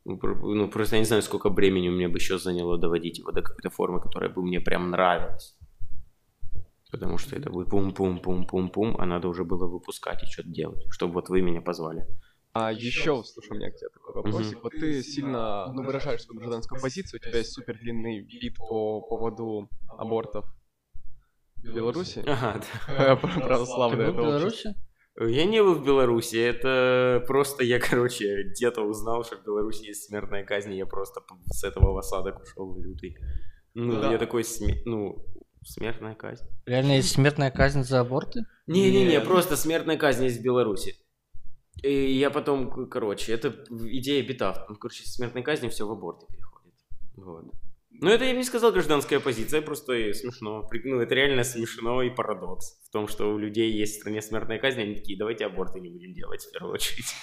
[0.04, 3.32] Ну, ну, просто я не знаю, сколько времени у меня бы еще заняло доводить его
[3.32, 5.56] до какой-то формы, которая бы мне прям нравилась.
[6.90, 11.28] Потому что это будет пум-пум-пум-пум-пум, а надо уже было выпускать и что-то делать, чтобы вот
[11.30, 12.06] вы меня позвали.
[12.54, 14.62] А еще, слушай, у меня к тебе такой вопросик.
[14.62, 19.00] Вот ты сильно, ну, выражаешь свою гражданскую позицию, у тебя есть супер длинный вид по
[19.00, 20.44] поводу абортов
[21.56, 22.22] в Беларуси.
[22.26, 23.16] Ага, да.
[23.16, 24.22] Православное в это общество.
[24.22, 24.74] Беларуси?
[25.34, 30.04] Я не был в Беларуси, это просто я, короче, где-то узнал, что в Беларуси есть
[30.04, 33.16] смертная казнь, и я просто с этого в осадок ушел в лютый.
[33.74, 34.12] Ну, Да.
[34.12, 35.24] я такой, сме- ну,
[35.64, 36.44] смертная казнь.
[36.66, 38.44] Реально есть смертная казнь за аборты?
[38.66, 40.96] Не-не-не, просто смертная казнь есть в Беларуси.
[41.82, 44.66] И я потом, короче, это идея бита.
[44.68, 46.74] Ну, Короче, смертной казни все в аборты переходит.
[47.16, 47.44] Вот.
[47.90, 50.68] Ну, это я бы не сказал гражданская позиция, просто и смешно.
[50.84, 54.58] Ну, это реально смешно и парадокс в том, что у людей есть в стране смертная
[54.58, 57.14] казнь, они такие, давайте аборты не будем делать в первую очередь.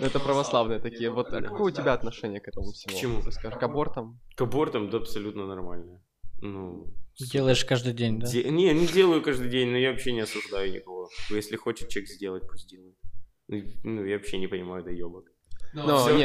[0.00, 1.10] Это православные такие.
[1.10, 1.48] Вот а Да.
[1.48, 2.96] какое у тебя отношение к этому всему?
[2.96, 3.22] К чему?
[3.22, 4.18] Ты скажешь, к абортам?
[4.36, 6.02] К абортам, да, абсолютно нормально.
[6.40, 6.86] Ну,
[7.32, 8.26] Делаешь каждый день, да?
[8.30, 11.08] Де- Не, не делаю каждый день, но я вообще не осуждаю никого.
[11.30, 12.96] Если хочет человек сделать, пусть делает.
[13.48, 15.24] Ну, Ну, я вообще не понимаю доебок.
[15.74, 16.16] Ну, всё.
[16.16, 16.24] не,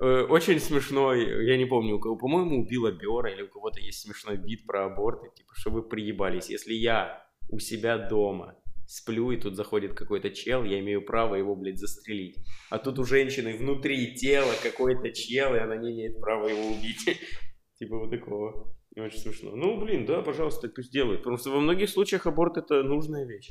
[0.00, 4.00] Э, Очень смешной, я не помню, у кого, по-моему, убила Бера или у кого-то есть
[4.00, 6.50] смешной бит про аборты, типа, что вы приебались.
[6.50, 8.56] Если я у себя дома
[8.86, 12.36] сплю, и тут заходит какой-то чел, я имею право его, блядь, застрелить.
[12.70, 17.18] А тут у женщины внутри тела какой-то чел, и она не имеет права его убить.
[17.78, 18.76] Типа вот такого.
[18.96, 19.52] Очень смешно.
[19.54, 21.20] Ну, блин, да, пожалуйста, пусть делают.
[21.20, 23.50] Потому что во многих случаях аборт это нужная вещь.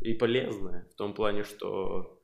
[0.00, 0.88] И полезная.
[0.92, 2.17] В том плане, что...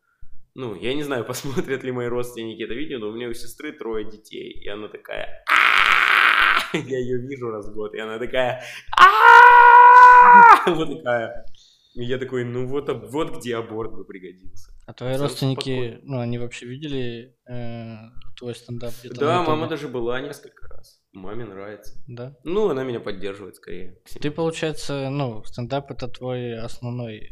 [0.55, 3.73] Ну, я не знаю, посмотрят ли мои родственники это видео, но у меня у сестры
[3.73, 4.53] трое детей.
[4.53, 5.45] И она такая...
[6.73, 8.63] Я ее вижу раз в год, и она такая...
[10.67, 11.47] Вот такая.
[11.95, 14.73] И я такой, ну вот, вот где аборт бы пригодился.
[14.87, 17.97] А твои родственники, ну, они вообще видели э,
[18.37, 18.93] твой стендап?
[19.05, 21.01] Да, мама даже была несколько раз.
[21.13, 21.95] Маме нравится.
[22.09, 22.37] Да?
[22.43, 24.01] Ну, она меня поддерживает скорее.
[24.21, 27.31] Ты, получается, ну, стендап это твой основной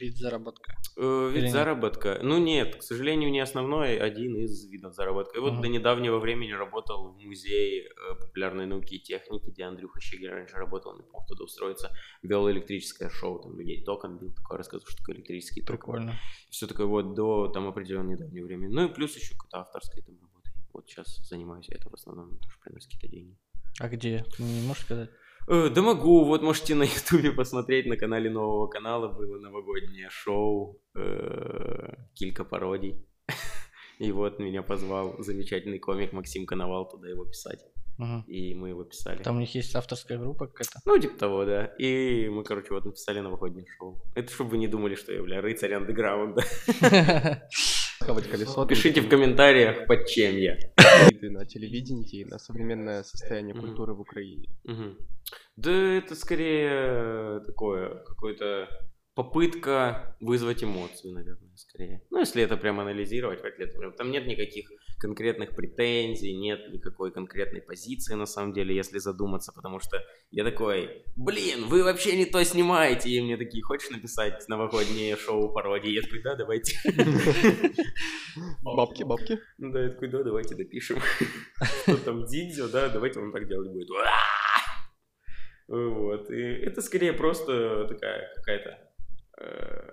[0.00, 0.74] вид заработка?
[0.96, 2.20] Э, вид заработка?
[2.22, 5.38] Ну нет, к сожалению, не основной, один из видов заработка.
[5.38, 5.62] И вот uh-huh.
[5.62, 10.56] до недавнего времени работал в музее э, популярной науки и техники, где Андрюха Щегель раньше
[10.56, 11.90] работал, не помню, туда устроиться,
[12.22, 15.76] вел электрическое шоу, там людей током бил, такое рассказывал, что такое электрический ток.
[15.76, 16.18] Прикольно.
[16.50, 18.72] Все такое вот до там определенного недавнего времени.
[18.72, 20.50] Ну и плюс еще какое-то авторское там работа.
[20.72, 23.36] Вот сейчас занимаюсь это в основном, тоже приносит какие-то деньги.
[23.78, 24.24] А где?
[24.38, 25.10] Не можешь сказать?
[25.48, 30.80] Э, да могу, вот можете на ютубе посмотреть, на канале нового канала было новогоднее шоу
[30.94, 33.06] э, Килька пародий.
[33.98, 37.60] И вот меня позвал замечательный комик Максим Коновал туда его писать.
[37.98, 38.24] Угу.
[38.26, 39.22] И мы его писали.
[39.22, 40.80] Там у них есть авторская группа какая-то?
[40.84, 41.64] Ну, типа того, да.
[41.78, 44.02] И мы, короче, вот написали новогоднее шоу.
[44.14, 46.42] Это чтобы вы не думали, что я, бля, рыцарь андеграунда.
[48.06, 48.64] Хавать колесо.
[48.66, 50.56] Пишите в комментариях, под чем я.
[51.22, 54.48] На телевидении, на современное состояние культуры в Украине.
[55.56, 58.68] Да это скорее такое, какое-то
[59.14, 62.02] попытка вызвать эмоцию, наверное, скорее.
[62.10, 67.62] Ну, если это прям анализировать, как это, там нет никаких конкретных претензий, нет никакой конкретной
[67.62, 72.44] позиции, на самом деле, если задуматься, потому что я такой, блин, вы вообще не то
[72.44, 75.90] снимаете, и мне такие, хочешь написать новогоднее шоу пародии?
[75.90, 76.76] Я такой, да, давайте.
[78.62, 79.38] Бабки, бабки?
[79.58, 80.98] Ну да, я такой, да, давайте допишем.
[81.82, 83.88] Что там, Дидзё, да, давайте он так делать будет.
[85.68, 88.86] Вот, и это скорее просто такая какая-то
[89.38, 89.90] Э,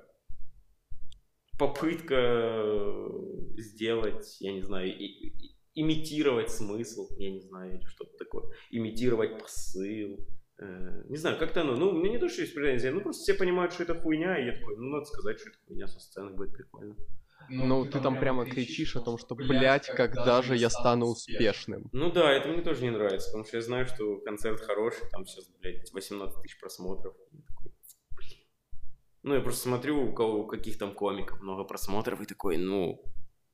[1.58, 3.10] попытка
[3.58, 9.40] сделать, я не знаю, и, и, имитировать смысл, я не знаю, или что-то такое, имитировать
[9.40, 10.20] посыл.
[10.60, 13.24] Э, не знаю, как-то оно, ну, у меня не то, что есть претензия, ну, просто
[13.24, 16.00] все понимают, что это хуйня, и я такой, ну, надо сказать, что это хуйня со
[16.00, 16.96] сцены, будет прикольно.
[17.50, 21.90] Ну, ну ты там прямо кричишь о том, что, блядь, когда же я стану успешным.
[21.92, 25.26] Ну да, это мне тоже не нравится, потому что я знаю, что концерт хороший, там
[25.26, 27.16] сейчас, блядь, 18 тысяч просмотров.
[29.24, 33.02] Ну, я просто смотрю, у кого каких там комиков много просмотров, и такой, ну,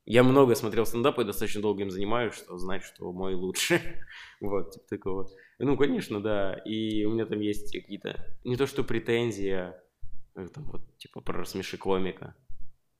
[0.06, 3.80] я много смотрел стендап и достаточно долго им занимаюсь, что знать, что мой лучше.
[4.42, 5.30] вот, типа такого.
[5.60, 6.56] Ну, конечно, да.
[6.66, 11.38] И у меня там есть какие-то, не то что претензии, а там вот, типа, про
[11.38, 12.36] рассмеши комика.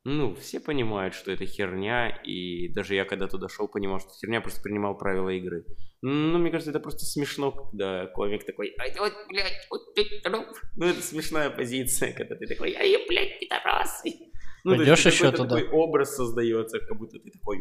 [0.06, 4.40] Ну, все понимают, что это херня, и даже я когда туда шел, понимал, что херня,
[4.40, 5.66] просто принимал правила игры.
[6.02, 10.06] Ну, мне кажется, это просто смешно, когда комик такой, ай, вот, блядь, вот ты
[10.78, 14.32] Ну, это смешная позиция, когда ты такой, ай, блядь, пидорасы.
[14.64, 15.56] Ну, Пойдешь еще туда?
[15.56, 17.60] такой образ создается, как будто ты такой,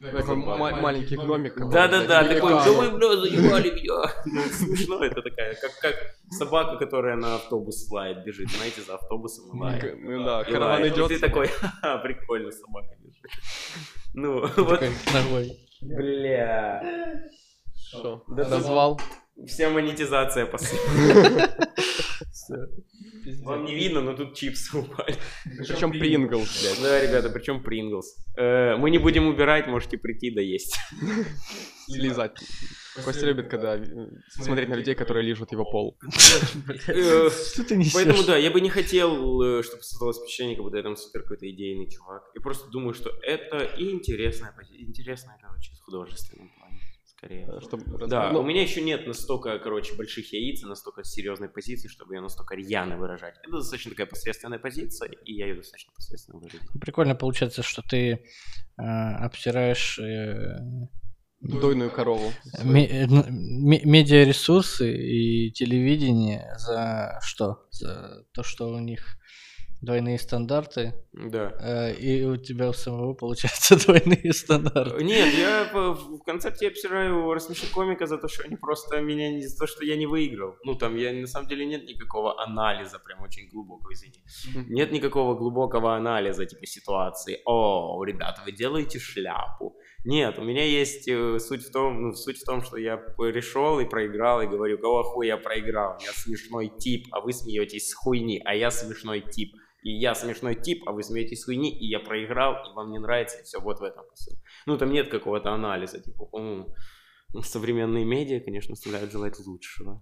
[0.00, 1.58] такой маленький гномик.
[1.58, 4.12] Да-да-да, такой, да вы, бля, заебали меня.
[4.26, 5.94] Ну, смешно это такая, как, как
[6.30, 9.98] собака, которая на автобус лает, бежит, знаете, за автобусом и лает.
[10.00, 11.08] Ну да, караван идет.
[11.08, 11.50] Ты такой,
[12.02, 13.24] прикольно, собака бежит.
[14.14, 14.82] Ну, вот.
[15.82, 16.82] Бля.
[17.74, 18.24] Что?
[18.26, 19.00] Назвал?
[19.46, 20.46] Вся монетизация
[23.26, 23.58] посыпалась.
[23.58, 25.16] Вам не видно, но тут чипсы упали.
[25.44, 26.82] Причем Принглс, блядь.
[26.82, 28.16] Да, ребята, причем Принглс.
[28.36, 30.76] Э, мы не будем убирать, можете прийти да есть.
[31.88, 32.36] Лизать.
[33.04, 33.84] Костя любит, когда э,
[34.28, 35.98] смотреть на людей, которые лижут его пол.
[36.88, 37.30] Э,
[37.92, 41.48] поэтому да, я бы не хотел, чтобы создалось впечатление, как будто я там супер какой-то
[41.50, 42.22] идейный чувак.
[42.34, 46.50] Я просто думаю, что это и интересная, интересная, короче, плане
[47.16, 47.48] скорее.
[47.48, 51.88] Э, чтобы да, ну, у меня еще нет настолько, короче, больших яиц, настолько серьезной позиции,
[51.88, 53.34] чтобы ее настолько рьяно выражать.
[53.42, 56.62] Это достаточно такая посредственная позиция, и я ее достаточно посредственно выражаю.
[56.80, 58.24] Прикольно получается, что ты
[58.78, 59.98] э, обсираешь...
[59.98, 60.58] Э,
[61.40, 62.32] Дойную корову.
[62.64, 67.66] Ну, медиаресурсы и телевидение за что?
[67.70, 69.18] За то, что у них
[69.80, 70.94] двойные стандарты.
[71.12, 71.52] Да.
[71.60, 75.02] Э, и у тебя у самого получается двойные стандарты.
[75.04, 79.56] Нет, я в концерте обсираю рассмеши комика за то, что они просто меня не за
[79.58, 80.56] то, что я не выиграл.
[80.64, 84.22] Ну, там я на самом деле нет никакого анализа, прям очень глубокого, извини.
[84.68, 87.40] Нет никакого глубокого анализа, типа, ситуации.
[87.44, 89.76] О, ребята, вы делаете шляпу.
[90.04, 93.80] Нет, у меня есть э, суть в том, ну, суть в том, что я решил
[93.80, 95.98] и проиграл, и говорю, кого хуя я проиграл?
[96.00, 99.56] Я смешной тип, а вы смеетесь с хуйни, а я смешной тип.
[99.86, 103.38] И я смешной тип, а вы смеетесь хуйни, и я проиграл, и вам не нравится,
[103.38, 104.32] и все, вот в этом посыл.
[104.66, 110.00] Ну, там нет какого-то анализа, типа, ну, современные медиа, конечно, оставляют желать лучшего.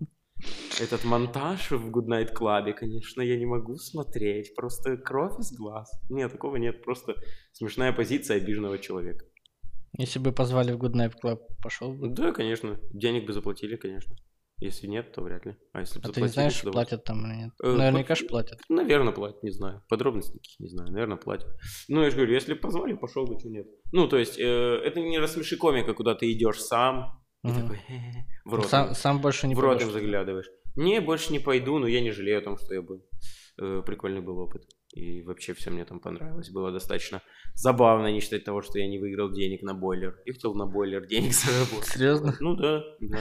[0.80, 4.54] Этот монтаж в Good Night Club, конечно, я не могу смотреть.
[4.54, 5.90] Просто кровь из глаз.
[6.08, 6.82] Нет, такого нет.
[6.82, 7.14] Просто
[7.52, 9.26] смешная позиция обиженного человека.
[9.98, 12.08] Если бы позвали в Good Night Club, пошел бы?
[12.08, 12.80] Да, конечно.
[12.90, 14.16] Денег бы заплатили, конечно.
[14.64, 15.56] Если нет, то вряд ли.
[15.72, 17.52] А если бы А ты не знаешь, то платят там или нет?
[17.62, 18.60] Э, Наверняка вот- ж платят.
[18.70, 19.82] Наверное, платят, не знаю.
[19.90, 20.90] Подробностей никаких не знаю.
[20.90, 21.48] Наверное, платят.
[21.88, 23.66] Ну, я же говорю, если позвали, пошел бы, что нет.
[23.92, 27.78] Ну, то есть, э, это не рассмеши комика, куда ты идешь сам и такой
[28.46, 28.66] в рот.
[28.66, 30.48] Сам, сам больше не в рот заглядываешь.
[30.76, 33.04] Не, больше не пойду, но я не жалею о том, что я был.
[33.60, 34.62] Э, Прикольный был опыт.
[34.94, 36.50] И вообще все мне там понравилось.
[36.50, 37.20] Было достаточно
[37.54, 40.16] забавно, не считать того, что я не выиграл денег на бойлер.
[40.24, 41.92] Я хотел на бойлер денег заработать.
[41.92, 42.34] Серьезно?
[42.40, 43.18] Ну да, да.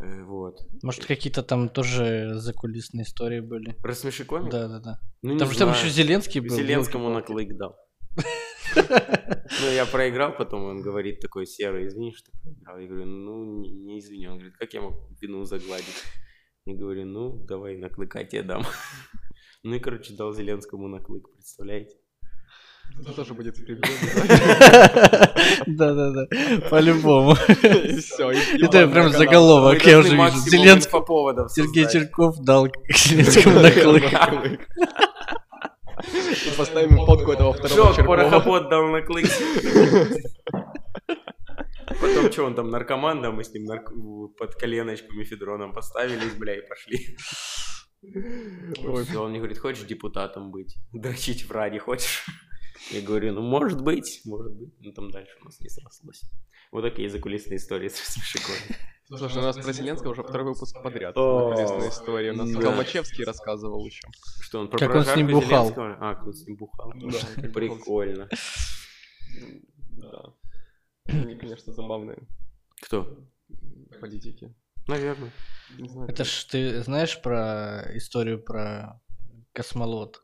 [0.00, 0.58] Э, Вот.
[0.82, 3.76] Может, какие-то там тоже закулисные истории были?
[3.82, 4.50] Рассмеши комик?
[4.50, 5.00] Да, да, да.
[5.22, 6.54] Ну, Там же там еще Зеленский был.
[6.54, 7.76] Зеленскому на клык дал.
[8.74, 12.78] Ну, я проиграл, потом он говорит такой, Серый, извини, что проиграл.
[12.78, 14.26] Я говорю, ну, не, не извини.
[14.28, 16.02] Он говорит, как я мог вину загладить?
[16.66, 18.62] Я говорю, ну, давай на клыка тебе дам.
[19.62, 21.96] Ну и, короче, дал Зеленскому на клык, представляете?
[23.00, 23.96] Это тоже будет справедливо.
[25.66, 26.26] Да, да, да.
[26.70, 27.36] По-любому.
[27.50, 30.38] Это прям заголовок, я уже вижу.
[31.48, 31.86] Сергей.
[31.88, 34.04] Черков дал Зеленскому на клык.
[36.56, 38.16] Поставим фотку этого второго Черкова.
[38.16, 39.26] порохобот дал на клык.
[42.00, 46.56] Потом, что он там, наркоман, да, мы с ним нарк- под коленочку мефедроном поставились, бля,
[46.56, 47.16] и пошли.
[48.84, 50.76] Ой, он мне говорит, хочешь депутатом быть?
[50.92, 52.24] Дрочить в Раде хочешь?
[52.90, 54.74] Я говорю, ну, может быть, может быть.
[54.80, 56.22] Ну, там дальше у нас не срослось.
[56.72, 58.60] Вот такие закулисные истории с Смешиковым.
[59.08, 61.16] Слушай, у нас про Зеленского уже второй выпуск подряд.
[61.16, 62.32] Интересная история.
[62.32, 62.60] У нас да.
[62.60, 64.08] Толмачевский рассказывал еще.
[64.40, 65.72] Что он про Как он с ним бухал.
[65.76, 66.92] А, как он с ним бухал.
[67.54, 68.28] Прикольно.
[69.90, 70.34] Да.
[71.04, 72.18] Они, конечно, забавные
[72.82, 73.16] Кто?
[74.00, 74.54] политики.
[74.88, 75.32] Наверное.
[75.78, 76.08] Не знаю.
[76.10, 79.00] Это ж ты знаешь про историю про
[79.52, 80.22] космолот?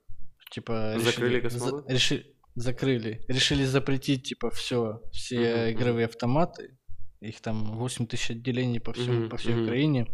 [0.51, 1.87] Типа Закрыли решили- космолот?
[1.87, 3.25] за- реши- закрыли.
[3.29, 6.79] Решили запретить, типа, все, все Мгм, игровые автоматы.
[7.21, 9.63] Их там 8 тысяч отделений по, всему, Мгм, по всей мгм.
[9.65, 10.07] Украине.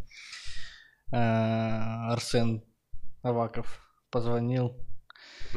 [1.12, 2.62] А, Арсен
[3.22, 4.77] Аваков позвонил.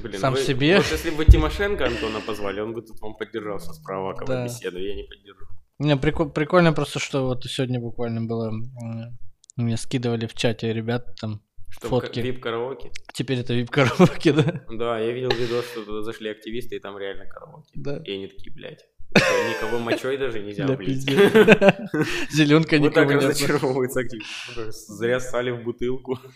[0.02, 0.78] Блин, Сам вы- себе.
[0.78, 4.44] Вот если бы Тимошенко Антона позвали, он бы тут вам поддержался с Праваковой Да.
[4.46, 5.46] беседой, я не поддержу.
[5.80, 8.52] Не, прикол- прикольно просто, что вот сегодня буквально было...
[9.58, 12.20] Мне скидывали в чате ребят там Что, фотки.
[12.20, 12.92] вип-караоке?
[13.14, 14.66] Теперь это вип-караоке, да?
[14.70, 17.72] Да, я видел видос, что туда зашли активисты, и там реально караоке.
[17.74, 18.02] Да.
[18.06, 21.04] И они такие, блядь, никого мочой даже нельзя облить.
[22.32, 23.28] Зеленка Вот так никого не...
[23.28, 24.72] разочаровываются активисты.
[24.72, 26.20] Зря ссали в бутылку.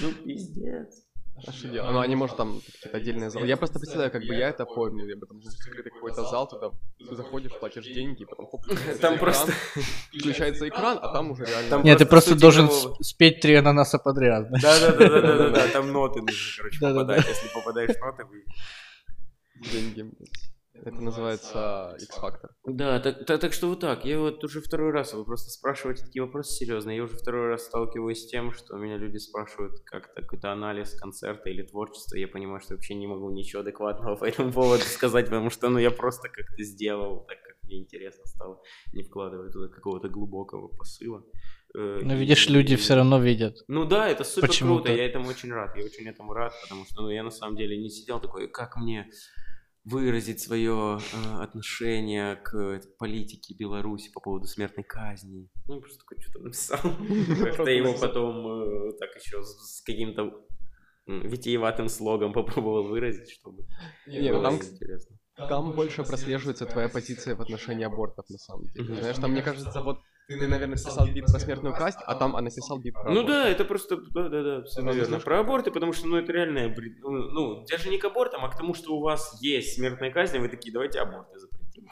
[0.00, 1.04] Ну, пиздец.
[1.46, 1.92] А делать?
[1.92, 3.46] Ну, они, может, там какие-то отдельные залы.
[3.46, 5.06] Я просто представляю, как бы я это помню.
[5.06, 8.62] Я бы там закрытый какой-то зал, туда ты заходишь, платишь деньги, и потом хоп,
[9.00, 9.52] Там просто...
[10.12, 11.70] Включается экран, а там уже реально...
[11.70, 12.68] Там Нет, ты просто должен
[13.00, 14.50] спеть три ананаса подряд.
[14.50, 17.14] Да-да-да-да-да, там ноты нужно, короче, Да-да-да.
[17.14, 17.28] попадать.
[17.28, 18.44] Если попадаешь в ноты, вы...
[19.70, 20.10] деньги.
[20.84, 22.50] Это называется X-Factor.
[22.64, 24.04] Да, так, так, так что вот так.
[24.04, 26.96] Я вот уже второй раз, вы просто спрашиваете такие вопросы серьезные.
[26.98, 31.50] Я уже второй раз сталкиваюсь с тем, что меня люди спрашивают как-то какой-то анализ концерта
[31.50, 32.16] или творчества.
[32.16, 35.78] Я понимаю, что вообще не могу ничего адекватного по этому поводу сказать, потому что ну,
[35.78, 38.62] я просто как-то сделал так, как мне интересно стало,
[38.94, 41.22] не вкладывая туда какого-то глубокого посыла.
[41.76, 43.56] Э, Но и- видишь, люди все равно видят.
[43.68, 44.84] ну да, это супер Почему-то.
[44.84, 47.56] круто, я этому очень рад, я очень этому рад, потому что ну, я на самом
[47.56, 49.10] деле не сидел такой, как мне
[49.88, 55.48] выразить свое э, отношение к э, политике Беларуси по поводу смертной казни.
[55.66, 56.78] Ну, я просто такой что-то написал.
[57.44, 60.44] Как-то его потом э, так еще с с каким-то
[61.06, 63.64] витиеватым слогом попробовал выразить, чтобы
[64.06, 65.16] Не, ну там, интересно.
[65.36, 68.94] Там больше прослеживается твоя позиция в отношении абортов, на самом деле.
[68.96, 72.42] Знаешь, там, мне кажется, вот ты, наверное, написал бит про смертную казнь, а там а
[72.42, 75.20] написал бит про Ну да, это просто, да, да, да, все верно.
[75.20, 78.56] Про аборты, потому что, ну, это реальная, ну, ну, даже не к абортам, а к
[78.56, 81.88] тому, что у вас есть смертная казнь, и вы такие, давайте аборты запретим.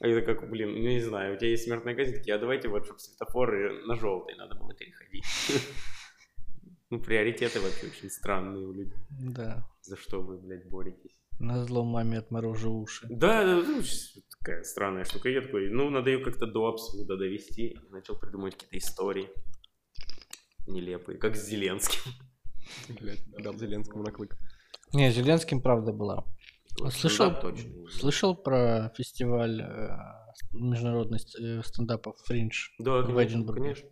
[0.00, 2.68] А это как, блин, ну, не знаю, у тебя есть смертная казнь, такие, а давайте
[2.68, 5.24] вот, чтобы светофоры на желтый надо было переходить.
[6.90, 8.98] Ну, приоритеты вообще очень странные у людей.
[9.18, 9.66] Да.
[9.80, 11.21] За что вы, блядь, боретесь?
[11.38, 13.06] На зло маме отморожу уши.
[13.10, 13.82] Да, да, ну,
[14.38, 15.28] такая странная штука.
[15.28, 17.68] Я такой, ну, надо ее как-то до абсурда довести.
[17.68, 19.28] И начал придумывать какие-то истории
[20.66, 22.12] нелепые, как с Зеленским.
[23.00, 24.36] Блядь, дал Зеленскому на клык.
[24.92, 26.24] Не, Зеленским правда была.
[26.90, 27.88] Слышал, знаю.
[27.90, 29.60] слышал про фестиваль
[30.52, 32.68] международный ст- э, стендапов Фриндж?
[32.78, 33.62] Да, в конечно, Эдинбурге?
[33.62, 33.88] конечно.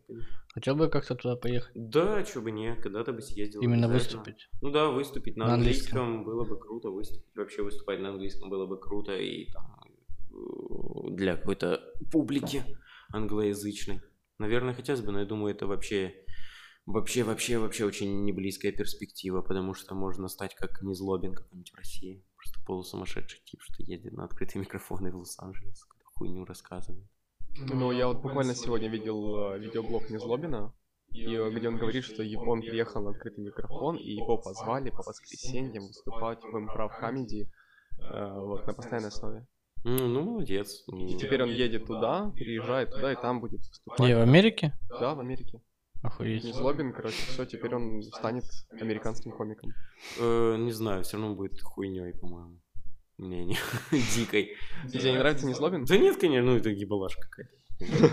[0.52, 1.70] Хотел бы как-то туда поехать?
[1.74, 3.60] Да, чё бы не, когда-то бы съездил.
[3.60, 4.22] Именно обязательно.
[4.22, 4.48] выступить.
[4.60, 5.98] Ну да, выступить на, На английском.
[6.00, 6.24] английском.
[6.24, 9.84] было бы круто, выступить вообще выступать на английском было бы круто и там
[10.32, 11.80] э, для какой-то
[12.10, 12.64] публики
[13.12, 14.00] англоязычной.
[14.38, 16.14] Наверное, хотелось бы, но я думаю, это вообще
[16.86, 22.24] вообще вообще вообще очень неблизкая перспектива, потому что можно стать как Незлобин какой-нибудь в России,
[22.36, 25.84] просто полусумасшедший тип, что ездит на открытые микрофоны в Лос-Анджелес,
[26.20, 27.08] хуйню рассказывает.
[27.66, 30.72] Ну, я вот буквально сегодня видел э, видеоблог Незлобина,
[31.08, 34.90] и, э, где он говорит, что е- он приехал на открытый микрофон, и его позвали
[34.90, 37.48] по воскресеньям выступать в Improv Comedy
[37.98, 39.46] э, вот, на постоянной основе.
[39.82, 40.84] Ну, молодец.
[40.88, 44.00] И теперь он едет туда, переезжает туда, и там будет выступать.
[44.00, 44.72] Где, в Америке?
[45.00, 45.62] Да, в Америке.
[46.02, 46.44] Охуеть.
[46.44, 48.44] Незлобин, короче, все, теперь он станет
[48.80, 49.70] американским комиком.
[50.18, 52.60] Э, не знаю, все равно будет хуйней, по-моему.
[53.20, 53.58] Мнение.
[54.16, 54.56] Дикой.
[54.90, 55.84] Тебе не нравится Незлобин?
[55.84, 57.52] Да нет, конечно, ну это гибалаш какая-то.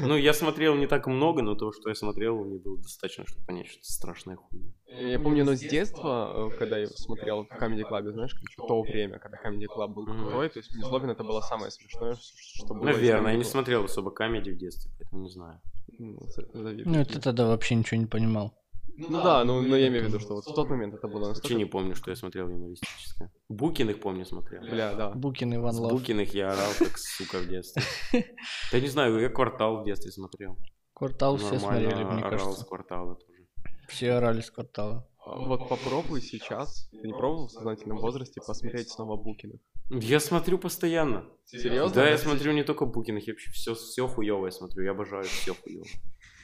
[0.07, 3.45] Ну, я смотрел не так много, но то, что я смотрел, мне было достаточно, чтобы
[3.45, 4.71] понять, что это страшная хуйня.
[4.87, 8.81] Я помню, но с детства, э, когда я смотрел в Comedy Club, знаешь, еще то
[8.81, 12.85] время, когда Comedy Club был крутой, то есть Незлобин это было самое смешное, что было.
[12.85, 15.59] Наверное, я не смотрел особо комедий в детстве, поэтому не знаю.
[15.99, 16.17] Ну.
[16.53, 18.53] Ну, ты тогда вообще ничего не понимал.
[18.97, 21.27] Ну да, ну, но я имею в виду, что вот в тот момент это было
[21.27, 21.55] Вообще настолько...
[21.55, 23.31] не помню, что я смотрел юмористическое.
[23.47, 24.61] Букиных, помню, смотрел.
[24.61, 25.11] Бля, да.
[25.11, 25.91] Букин и Ван Лав.
[25.91, 27.83] Букиных я орал, как сука, в детстве.
[28.71, 30.57] Да не знаю, я «Квартал» в детстве смотрел.
[30.93, 32.65] Квартал все смотрели, мне орал с кажется.
[32.65, 33.47] «Квартала» тоже.
[33.87, 35.07] Все орали с квартала.
[35.25, 39.59] Вот попробуй сейчас, ты не пробовал в сознательном возрасте посмотреть снова Букиных?
[39.89, 41.25] Я смотрю постоянно.
[41.45, 41.95] Серьезно?
[41.95, 44.83] Да, я смотрю не только Букиных, я вообще все, все хуевое смотрю.
[44.83, 45.87] Я обожаю все хуевое.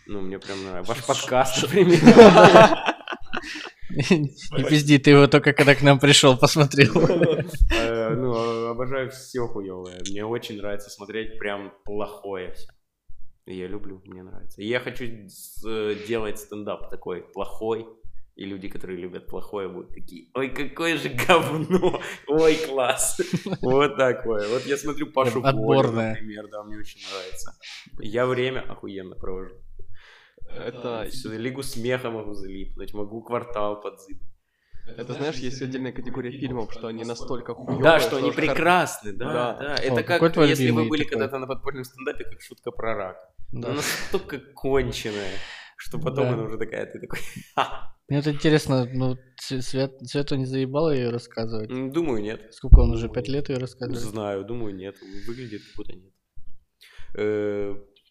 [0.06, 0.94] Ну, мне прям нравится.
[0.94, 2.00] Ваш подкаст, например.
[3.90, 6.94] Не пизди, ты его только когда к нам пришел посмотрел.
[7.72, 10.00] Э, Ну, э, обожаю все хуевое.
[10.10, 12.68] Мне очень нравится смотреть прям плохое все.
[13.46, 14.62] Я люблю, мне нравится.
[14.62, 17.86] И я хочу э, делать стендап такой плохой.
[18.36, 23.22] И люди, которые любят плохое, будут такие, ой, какое же говно, ой, класс.
[23.62, 24.48] Вот такое.
[24.48, 26.14] Вот я смотрю Пашу Отборное.
[26.14, 27.56] например, да, мне очень нравится.
[28.00, 29.54] Я время охуенно провожу.
[30.50, 34.22] Это, Сюда Лигу смеха могу залипнуть, могу квартал подзыбать.
[34.98, 39.26] это, знаешь, есть отдельная категория фильмов, что они настолько хуёвые, Да, что они прекрасны, да,
[39.34, 39.58] Да.
[39.60, 39.76] да.
[39.76, 41.12] О, Это какой как если вы были такой?
[41.20, 43.18] когда-то на подпольном стендапе, как шутка про рак.
[43.52, 43.68] Да.
[43.70, 45.32] Она настолько конченая,
[45.78, 46.34] что потом Да.
[46.34, 47.20] она уже такая, ты такой,
[47.56, 47.96] «Ха».
[48.10, 51.70] Мне вот интересно, ну, Свет, Свету не заебало ее рассказывать?
[51.70, 52.54] Думаю, нет.
[52.54, 54.02] Сколько он уже, пять лет ее рассказывает?
[54.02, 54.96] Знаю, думаю, нет.
[55.26, 56.14] Выглядит как будто нет.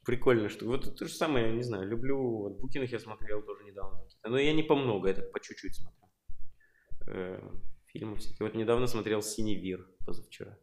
[0.05, 3.63] Прикольно, что вот то же самое, я не знаю, люблю, вот Букиных я смотрел тоже
[3.65, 6.03] недавно, но я не по много, я так по чуть-чуть смотрю.
[7.09, 7.41] Э,
[7.87, 8.47] Фильмы всякие.
[8.49, 10.59] Вот недавно смотрел «Синевир» позавчера.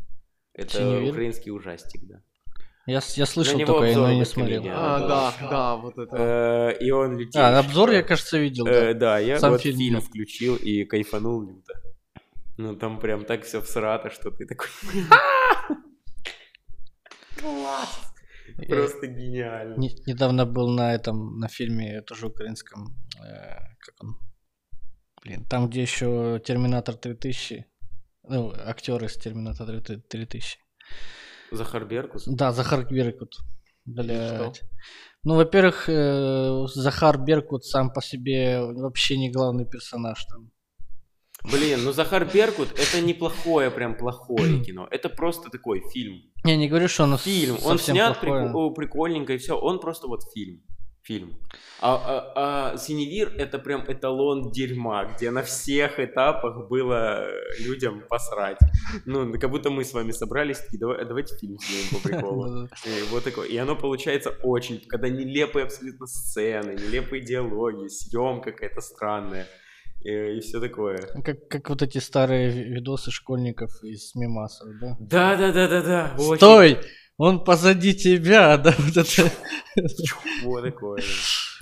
[0.54, 1.12] Это «Синевир»?
[1.12, 2.22] украинский ужастик, да.
[2.86, 4.62] Я, я слышал него только, обзор но не на смотрел.
[4.64, 4.74] комедию.
[4.76, 6.74] А, да, да, вот это.
[6.76, 7.36] Э, И он летит.
[7.36, 9.00] А, обзор я, кажется, видел, Э, да.
[9.00, 11.74] Да, я Сам вот фильм фильм, включил и кайфанул люто.
[12.58, 14.68] Ну, там прям так все всрато, что ты такой...
[17.40, 18.09] Класс!
[18.68, 19.76] Просто гениально.
[19.78, 24.18] Не- недавно был на этом, на фильме, тоже украинском, э, как он,
[25.24, 27.66] блин, там, где еще Терминатор 3000,
[28.24, 30.58] ну, актеры из Терминатора 3000.
[31.52, 32.24] Захар Беркут?
[32.28, 33.38] Да, Захар Беркут.
[33.86, 34.62] Блядь.
[35.24, 40.52] Ну, во-первых, э, Захар Беркут сам по себе вообще не главный персонаж там.
[41.44, 44.88] Блин, ну Захар Беркут это неплохое, прям плохое кино.
[44.92, 46.22] Это просто такой фильм.
[46.44, 47.58] Я не говорю, что он Фильм.
[47.64, 48.18] Он снят
[48.54, 49.58] о, прикольненько и все.
[49.58, 50.62] Он просто вот фильм.
[51.02, 51.34] Фильм.
[51.82, 52.34] А, а-
[52.74, 57.26] а Синевир это прям эталон дерьма, где на всех этапах было
[57.66, 58.58] людям посрать.
[59.06, 62.66] Ну, как будто мы с вами собрались, такие, «Давай- давайте фильм снимем по приколу.
[62.86, 63.48] И вот такое.
[63.48, 69.48] И оно получается очень, когда нелепые абсолютно сцены, нелепые диалоги, съемка какая-то странная.
[70.02, 70.98] И, все такое.
[71.24, 74.96] Как, как вот эти старые ви- видосы школьников из мемасов, да?
[75.00, 76.16] Да, да, да, да, да.
[76.18, 76.78] очень- Стой!
[77.18, 79.32] Он позади тебя, да, вот это.
[80.44, 81.02] Вот такое.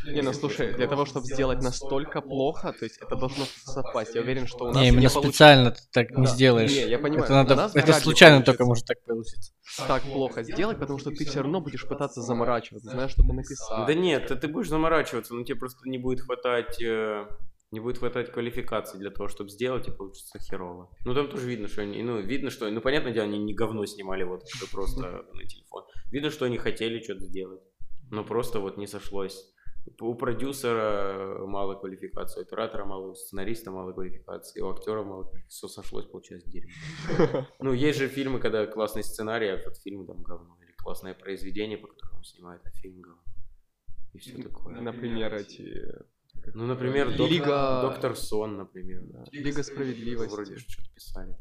[0.06, 4.14] Не, ну слушай, для того, чтобы сделать настолько плохо, то есть это должно совпасть.
[4.16, 6.72] Я уверен, что у нас Не, именно специально ты так не сделаешь.
[6.72, 9.52] Не, я понимаю, Это, надо, случайно только может так получиться.
[9.88, 13.88] так плохо сделать, потому что ты все равно будешь пытаться заморачиваться, знаешь, что-то написать.
[13.88, 16.80] Да нет, ты, ты будешь заморачиваться, но тебе просто не будет хватать...
[17.72, 20.90] Не будет хватать квалификации для того, чтобы сделать, и получится херово.
[21.04, 22.02] Ну, там тоже видно, что они...
[22.02, 22.70] Ну, видно, что...
[22.70, 25.02] Ну, понятное дело, они не говно снимали вот что просто
[25.34, 25.84] на телефон.
[26.12, 27.62] Видно, что они хотели что-то сделать.
[28.10, 29.54] Но просто вот не сошлось
[30.00, 35.50] У продюсера мало квалификации, у оператора мало, у сценариста мало квалификации, у актера мало квалификации.
[35.50, 36.72] Все сошлось, получается, дерьмо.
[37.60, 40.58] Ну, есть же фильмы, когда классный сценарий, а этот фильм там говно.
[40.64, 43.22] Или классное произведение, по которому снимают, а фильм говно.
[44.14, 44.80] И все такое.
[44.80, 45.84] Например, эти...
[46.54, 49.02] Ну, например, Лига- Доктор Сон, например.
[49.04, 49.24] да.
[49.32, 50.34] Лига справедливости.
[50.34, 51.36] Вроде что-то писали.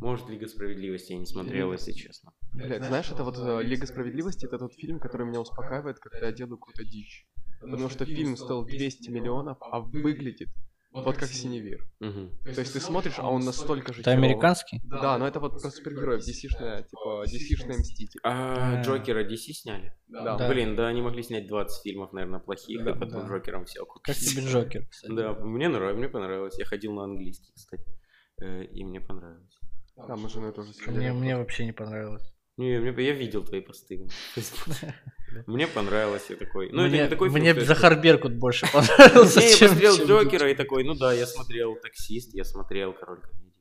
[0.00, 2.32] Может, Лига Справедливости я не смотрел, если честно.
[2.52, 6.58] Блядь, знаешь, это вот Лига Справедливости, это тот фильм, который меня успокаивает, когда я делаю
[6.58, 7.26] какую-то дичь.
[7.60, 10.48] Потому что фильм стоил 200 миллионов, а выглядит
[10.92, 11.86] вот как Синевир.
[12.00, 12.30] Мгм.
[12.42, 14.80] То есть ты смотришь, а он настолько же Это американский?
[14.84, 18.20] Да, но это вот про супергероев, DC-шная, типа, DC-шная Мститель.
[18.24, 18.82] А А.
[18.82, 19.94] Джокера DC сняли?
[20.08, 20.36] Да.
[20.36, 20.48] Да.
[20.48, 23.28] Блин, да, они могли снять 20 фильмов, наверное, плохих, Да, и потом да.
[23.28, 25.12] Джокером все Как тебе Джокер, кстати?
[25.12, 26.58] Да, мне нравилось, мне понравилось.
[26.58, 27.86] Я ходил на английский, кстати,
[28.42, 29.60] э, и мне понравилось.
[29.96, 31.10] Да, мы с женой тоже Мне, сходили.
[31.10, 32.32] мне вообще не понравилось.
[32.60, 34.06] Не, мне, я видел твои посты.
[35.46, 36.70] Мне понравилось, я такой.
[36.70, 40.50] Ну, это мне не такой фильм, мне Захар Беркут больше понравился, Не, я чем Джокера
[40.50, 43.54] и такой, ну да, я смотрел Таксист, я смотрел Король комедии.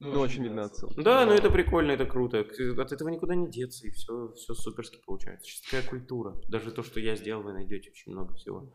[0.00, 1.02] Ну, очень видно отсылка.
[1.02, 2.40] Да, ну это прикольно, это круто.
[2.40, 5.44] От этого никуда не деться, и все, все суперски получается.
[5.44, 6.40] Сейчас такая культура.
[6.48, 8.72] Даже то, что я сделал, вы найдете очень много всего.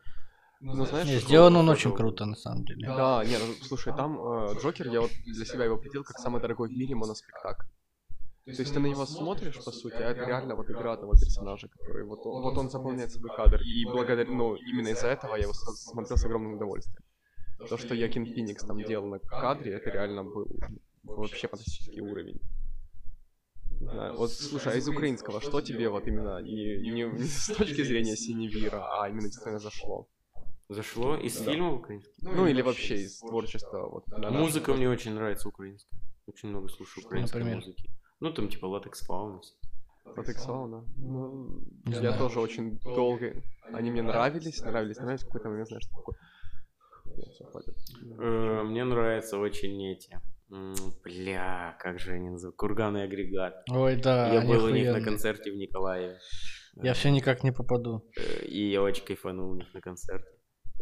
[0.59, 2.85] Ну, знаешь, Не, сделан он очень круто, на самом деле.
[2.85, 6.41] Да, не, ну, слушай, там э, Джокер, я вот для себя его определил как самый
[6.41, 7.65] дорогой в мире моноспектакль.
[8.45, 11.69] То есть ты на него смотришь, по сути, а это реально вот игра того персонажа,
[11.69, 13.61] который вот он, вот он заполняет собой кадр.
[13.61, 17.03] И благодаря, ну, именно из-за этого я его смотрел с огромным удовольствием.
[17.69, 20.47] То, что Якин Феникс там делал на кадре, это реально был
[21.03, 22.39] вообще фантастический уровень.
[23.79, 27.47] Не знаю, Вот, слушай, а из украинского, что тебе вот именно, и не, не с
[27.47, 30.07] точки зрения Синевира, а именно действительно зашло?
[30.69, 31.51] Зашло из Да.
[31.51, 32.13] фильмов украинских?
[32.21, 34.07] Ну, или вообще из творчества, вот.
[34.07, 35.99] нашем Музыка мне очень нравится украинская.
[36.25, 37.57] Очень много слушаю украинской Например?
[37.57, 37.89] музыки.
[38.23, 39.41] Ну, там типа Латекс Фауна.
[40.05, 40.85] Латекс Фауна.
[40.95, 42.17] Ну, Не я знаю.
[42.17, 43.33] тоже очень долго...
[43.73, 45.23] Они мне нравились, нравились, нравились.
[45.23, 46.15] В какой-то момент, знаешь, такой...
[48.19, 50.17] Э, Мне нравятся очень эти...
[51.03, 52.57] Бля, как же они называются?
[52.57, 53.63] Курганный агрегат.
[53.69, 56.17] Ой, да, Я они был у них на концерте в Николаеве.
[56.75, 58.05] Я Э, все никак не попаду.
[58.17, 60.29] э, И я очень кайфанул у них на концерте.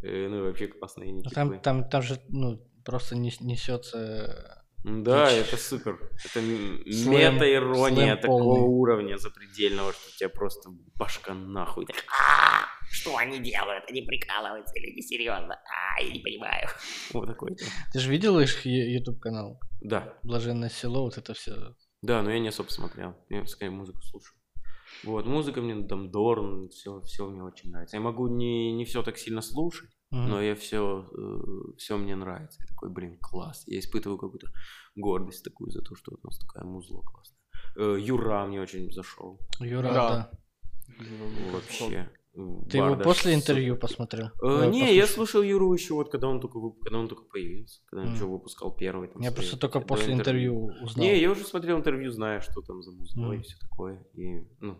[0.04, 4.61] Ну и вообще классные они Ну, Там, там, там же, ну, просто несется...
[4.84, 5.48] Да, Дичь.
[5.48, 6.00] это супер.
[6.26, 8.68] Это мета-ирония такого полный.
[8.68, 11.86] уровня запредельного, что тебя просто башка нахуй.
[11.86, 13.84] Так, «А, Что они делают?
[13.90, 15.56] Они прикалываются или не серьезно?
[15.56, 16.68] А, я не понимаю.
[17.14, 17.56] Вот такой.
[17.94, 19.60] Ты же видел их YouTube канал?
[19.82, 21.76] Да, Блаженное село, вот это все.
[22.02, 23.16] да, но я не особо смотрел.
[23.30, 24.36] Я скорее музыку слушаю.
[25.04, 27.96] Вот, музыка мне там Дорн, все, все мне очень нравится.
[27.98, 31.06] Я могу не, не все так сильно слушать, но я все,
[31.78, 32.62] все мне нравится.
[32.62, 33.64] Я такой, блин, класс.
[33.68, 34.48] Я испытываю какую-то
[34.96, 37.38] гордость такую за то, что у нас такая музло классная.
[37.78, 39.40] Э, Юра мне очень зашел.
[39.60, 40.10] Юра, Да.
[40.10, 40.32] да.
[41.54, 42.10] Вообще.
[42.70, 43.36] Ты его после супер.
[43.36, 44.28] интервью посмотрел?
[44.42, 45.16] Э, Э, не, я послушал?
[45.16, 48.16] слушал Юру еще вот, когда он только, когда он только появился, когда он Мгм.
[48.16, 49.10] еще выпускал первый.
[49.10, 51.06] Там, Я свои просто только после интервью узнал.
[51.06, 53.44] Не, я уже смотрел интервью, зная, что там за музыка и Мгм.
[53.44, 54.06] все такое.
[54.14, 54.78] И, ну,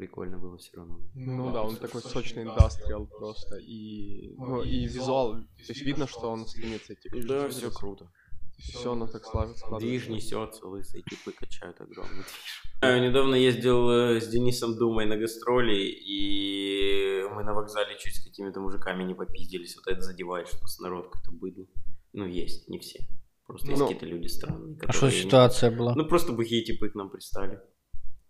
[0.00, 0.98] прикольно было все равно.
[1.14, 3.56] Ну да, он такой сочный индастриал просто.
[3.56, 7.10] И, ну, и визуал, то есть видно, что он стремится идти.
[7.28, 8.10] Да, все круто.
[8.58, 9.66] Все оно так складывается.
[9.78, 12.62] Движ несется, лысые типы качают огромный движ.
[12.82, 18.24] Я недавно ездил э, с Денисом Думой на гастроли, и мы на вокзале чуть с
[18.24, 19.76] какими-то мужиками не попиздились.
[19.76, 21.66] Вот это задевает, что нас народ какой-то быдло.
[22.14, 23.00] Ну, есть, не все.
[23.46, 24.76] Просто есть Ну, какие-то люди странные.
[24.76, 25.94] А что которые не- ситуация была?
[25.94, 27.60] Ну, просто бухие типы к нам пристали.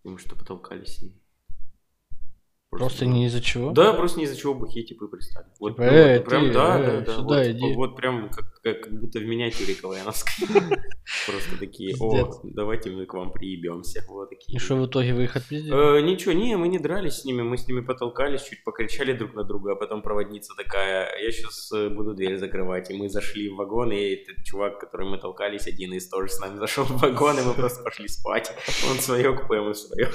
[0.04, 1.12] И мы что потолкались и...
[2.70, 3.72] Просто ну, не из-за чего?
[3.72, 5.46] Да, просто не из-за чего бухие типы пристали.
[5.58, 7.12] Вот, Типа, ну, «Эй, вот прям, ты, да, э, да, да.
[7.12, 7.74] сюда вот, иди.
[7.74, 10.46] вот прям как, как, как будто в миниатюре КВНовской.
[11.26, 14.04] Просто такие, о, давайте мы к вам приебемся.
[14.08, 14.56] Вот такие.
[14.56, 15.98] И что в итоге вы их отпиздили?
[15.98, 19.34] Э, ничего, не, мы не дрались с ними, мы с ними потолкались, чуть покричали друг
[19.34, 23.56] на друга, а потом проводница такая, я сейчас буду дверь закрывать, и мы зашли в
[23.56, 27.36] вагон, и этот чувак, который мы толкались, один из тоже с нами зашел в вагон,
[27.36, 28.52] и мы просто пошли спать.
[28.88, 30.08] Он свое купе, мы свое.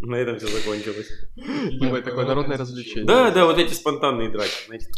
[0.00, 1.08] На этом все закончилось.
[1.36, 3.04] Ебать, такое народное развлечение.
[3.04, 4.90] Да, да, вот эти спонтанные драки, знаете.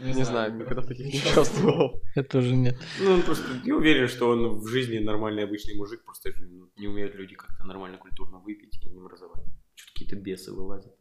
[0.00, 2.02] Не знаю, никогда в таких не участвовал.
[2.16, 2.76] Я тоже нет.
[3.00, 6.88] Ну, он просто, я уверен, что он в жизни нормальный обычный мужик, просто ну, не
[6.88, 9.44] умеют люди как-то нормально культурно выпить и не мразовать.
[9.74, 10.92] Что-то какие-то бесы вылазят.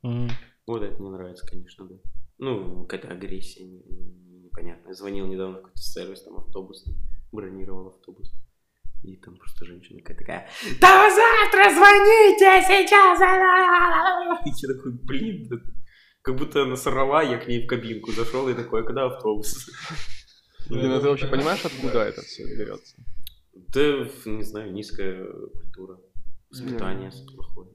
[0.67, 1.95] Вот это мне нравится, конечно, да.
[2.37, 4.93] Ну, какая-то агрессия не- не- непонятная.
[4.93, 6.85] Звонил недавно в какой-то сервис, там автобус,
[7.31, 8.31] бронировал автобус.
[9.03, 10.49] И там просто женщина какая-то такая,
[10.79, 13.19] Да завтра звоните сейчас!
[14.45, 15.57] и я такой, блин, да
[16.21, 19.69] как будто она сорвала, я к ней в кабинку зашел и такой, а когда автобус?
[20.69, 22.95] Блин, а ты вообще понимаешь, откуда это все берется?
[23.53, 25.99] Да, не знаю, низкая культура,
[26.49, 27.71] воспитание плохое.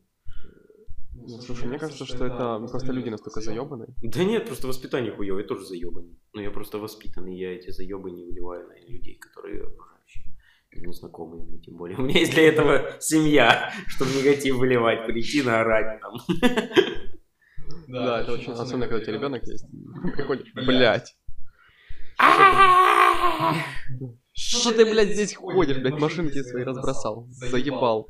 [1.18, 3.87] Ну, слушай, мне кажется, что это просто люди настолько заебаны.
[4.03, 6.16] Да нет, просто воспитание хуёвое, я тоже заебанный.
[6.35, 9.72] Но я просто воспитанный, я эти заебы не выливаю на людей, которые
[10.77, 10.89] окружающие.
[10.89, 11.97] Незнакомые мне тем более.
[11.99, 16.14] У меня есть для этого семья, чтобы негатив выливать, прийти наорать там.
[17.89, 18.53] Да, это очень...
[18.53, 19.64] Особенно, когда у тебя ребенок есть.
[20.16, 21.16] Приходишь, блядь.
[24.33, 28.09] Что ты, блядь, здесь ходишь, блядь, машинки свои разбросал, заебал.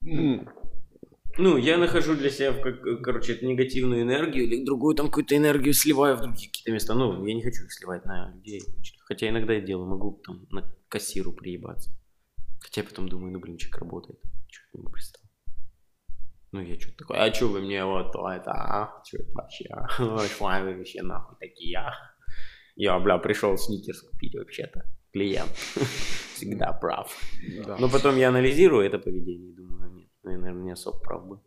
[0.00, 5.74] Ну, я нахожу для себя, как, короче, эту негативную энергию или другую там какую-то энергию
[5.74, 6.94] сливаю в другие какие-то места.
[6.94, 8.62] Ну, я не хочу их сливать на людей.
[9.04, 11.90] Хотя иногда я делаю, могу там на кассиру приебаться.
[12.60, 14.20] Хотя я потом думаю, ну, блин, человек работает.
[14.20, 15.22] К нему пристал?
[16.52, 19.02] Ну, я что-то такой, а что вы мне вот то это, а?
[19.04, 19.66] Что это вообще?
[19.70, 19.88] а?
[20.38, 21.92] Шла вы вообще нахуй такие, а?
[22.76, 24.84] Я, бля, пришел сникерс купить вообще-то.
[25.12, 25.50] Клиент.
[26.34, 27.14] Всегда прав.
[27.66, 27.76] Да.
[27.78, 31.26] Но потом я анализирую это поведение и думаю, нет, ну, я, наверное, не особо прав
[31.26, 31.42] был.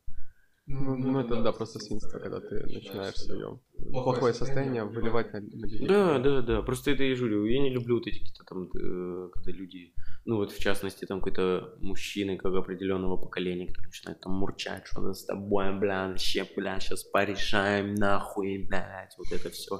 [0.72, 3.60] Ну, ну, это, да, просто свинство, когда ты начинаешь свое
[3.92, 5.88] плохое состояние выливать на, на людей.
[5.88, 6.62] Да, да, да.
[6.62, 7.46] Просто это я говорю.
[7.46, 9.96] Я не люблю вот эти какие-то там, э, когда люди,
[10.26, 15.16] ну вот в частности, там какой-то мужчины как определенного поколения, который начинает там мурчать, что-то
[15.16, 19.76] с тобой, бля, вообще, бля, сейчас порешаем, нахуй, блядь, вот это все.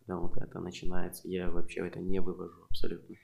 [0.00, 3.16] Когда вот это начинается, я вообще это не вывожу абсолютно.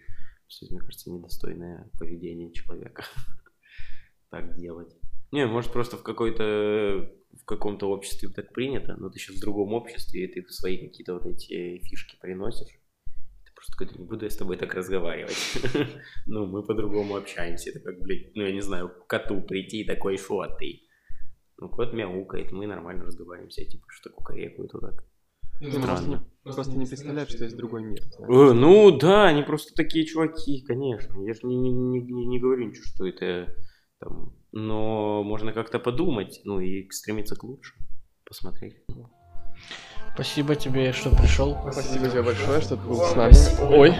[0.48, 3.04] Что, мне кажется, недостойное поведение человека
[4.30, 4.99] так делать.
[5.32, 7.10] Не, может просто в какой-то
[7.40, 11.14] в каком-то обществе так принято, но ты сейчас в другом обществе, и ты свои какие-то
[11.14, 12.68] вот эти фишки приносишь.
[13.44, 15.36] Ты просто такой, не буду я с тобой так разговаривать.
[16.26, 17.70] Ну, мы по-другому общаемся.
[17.70, 20.82] Это как, блядь, ну, я не знаю, к коту прийти такой, шо ты?
[21.58, 25.04] Ну, кот мяукает, мы нормально разговариваем, все типа, что кукарекают вот так.
[25.60, 26.24] Просто Странно.
[26.44, 28.00] не, просто не представляешь, что есть другой мир.
[28.18, 31.22] Э, ну да, они просто такие чуваки, конечно.
[31.22, 33.54] Я же не, не, не, не- не говорю ничего, что это
[33.98, 34.34] там.
[34.52, 37.80] Но можно как-то подумать, ну и стремиться к лучшему.
[38.24, 38.76] Посмотреть.
[40.14, 41.56] Спасибо тебе, что пришел.
[41.72, 43.34] Спасибо тебе большое, что ты был с нами.
[43.74, 43.94] Ой.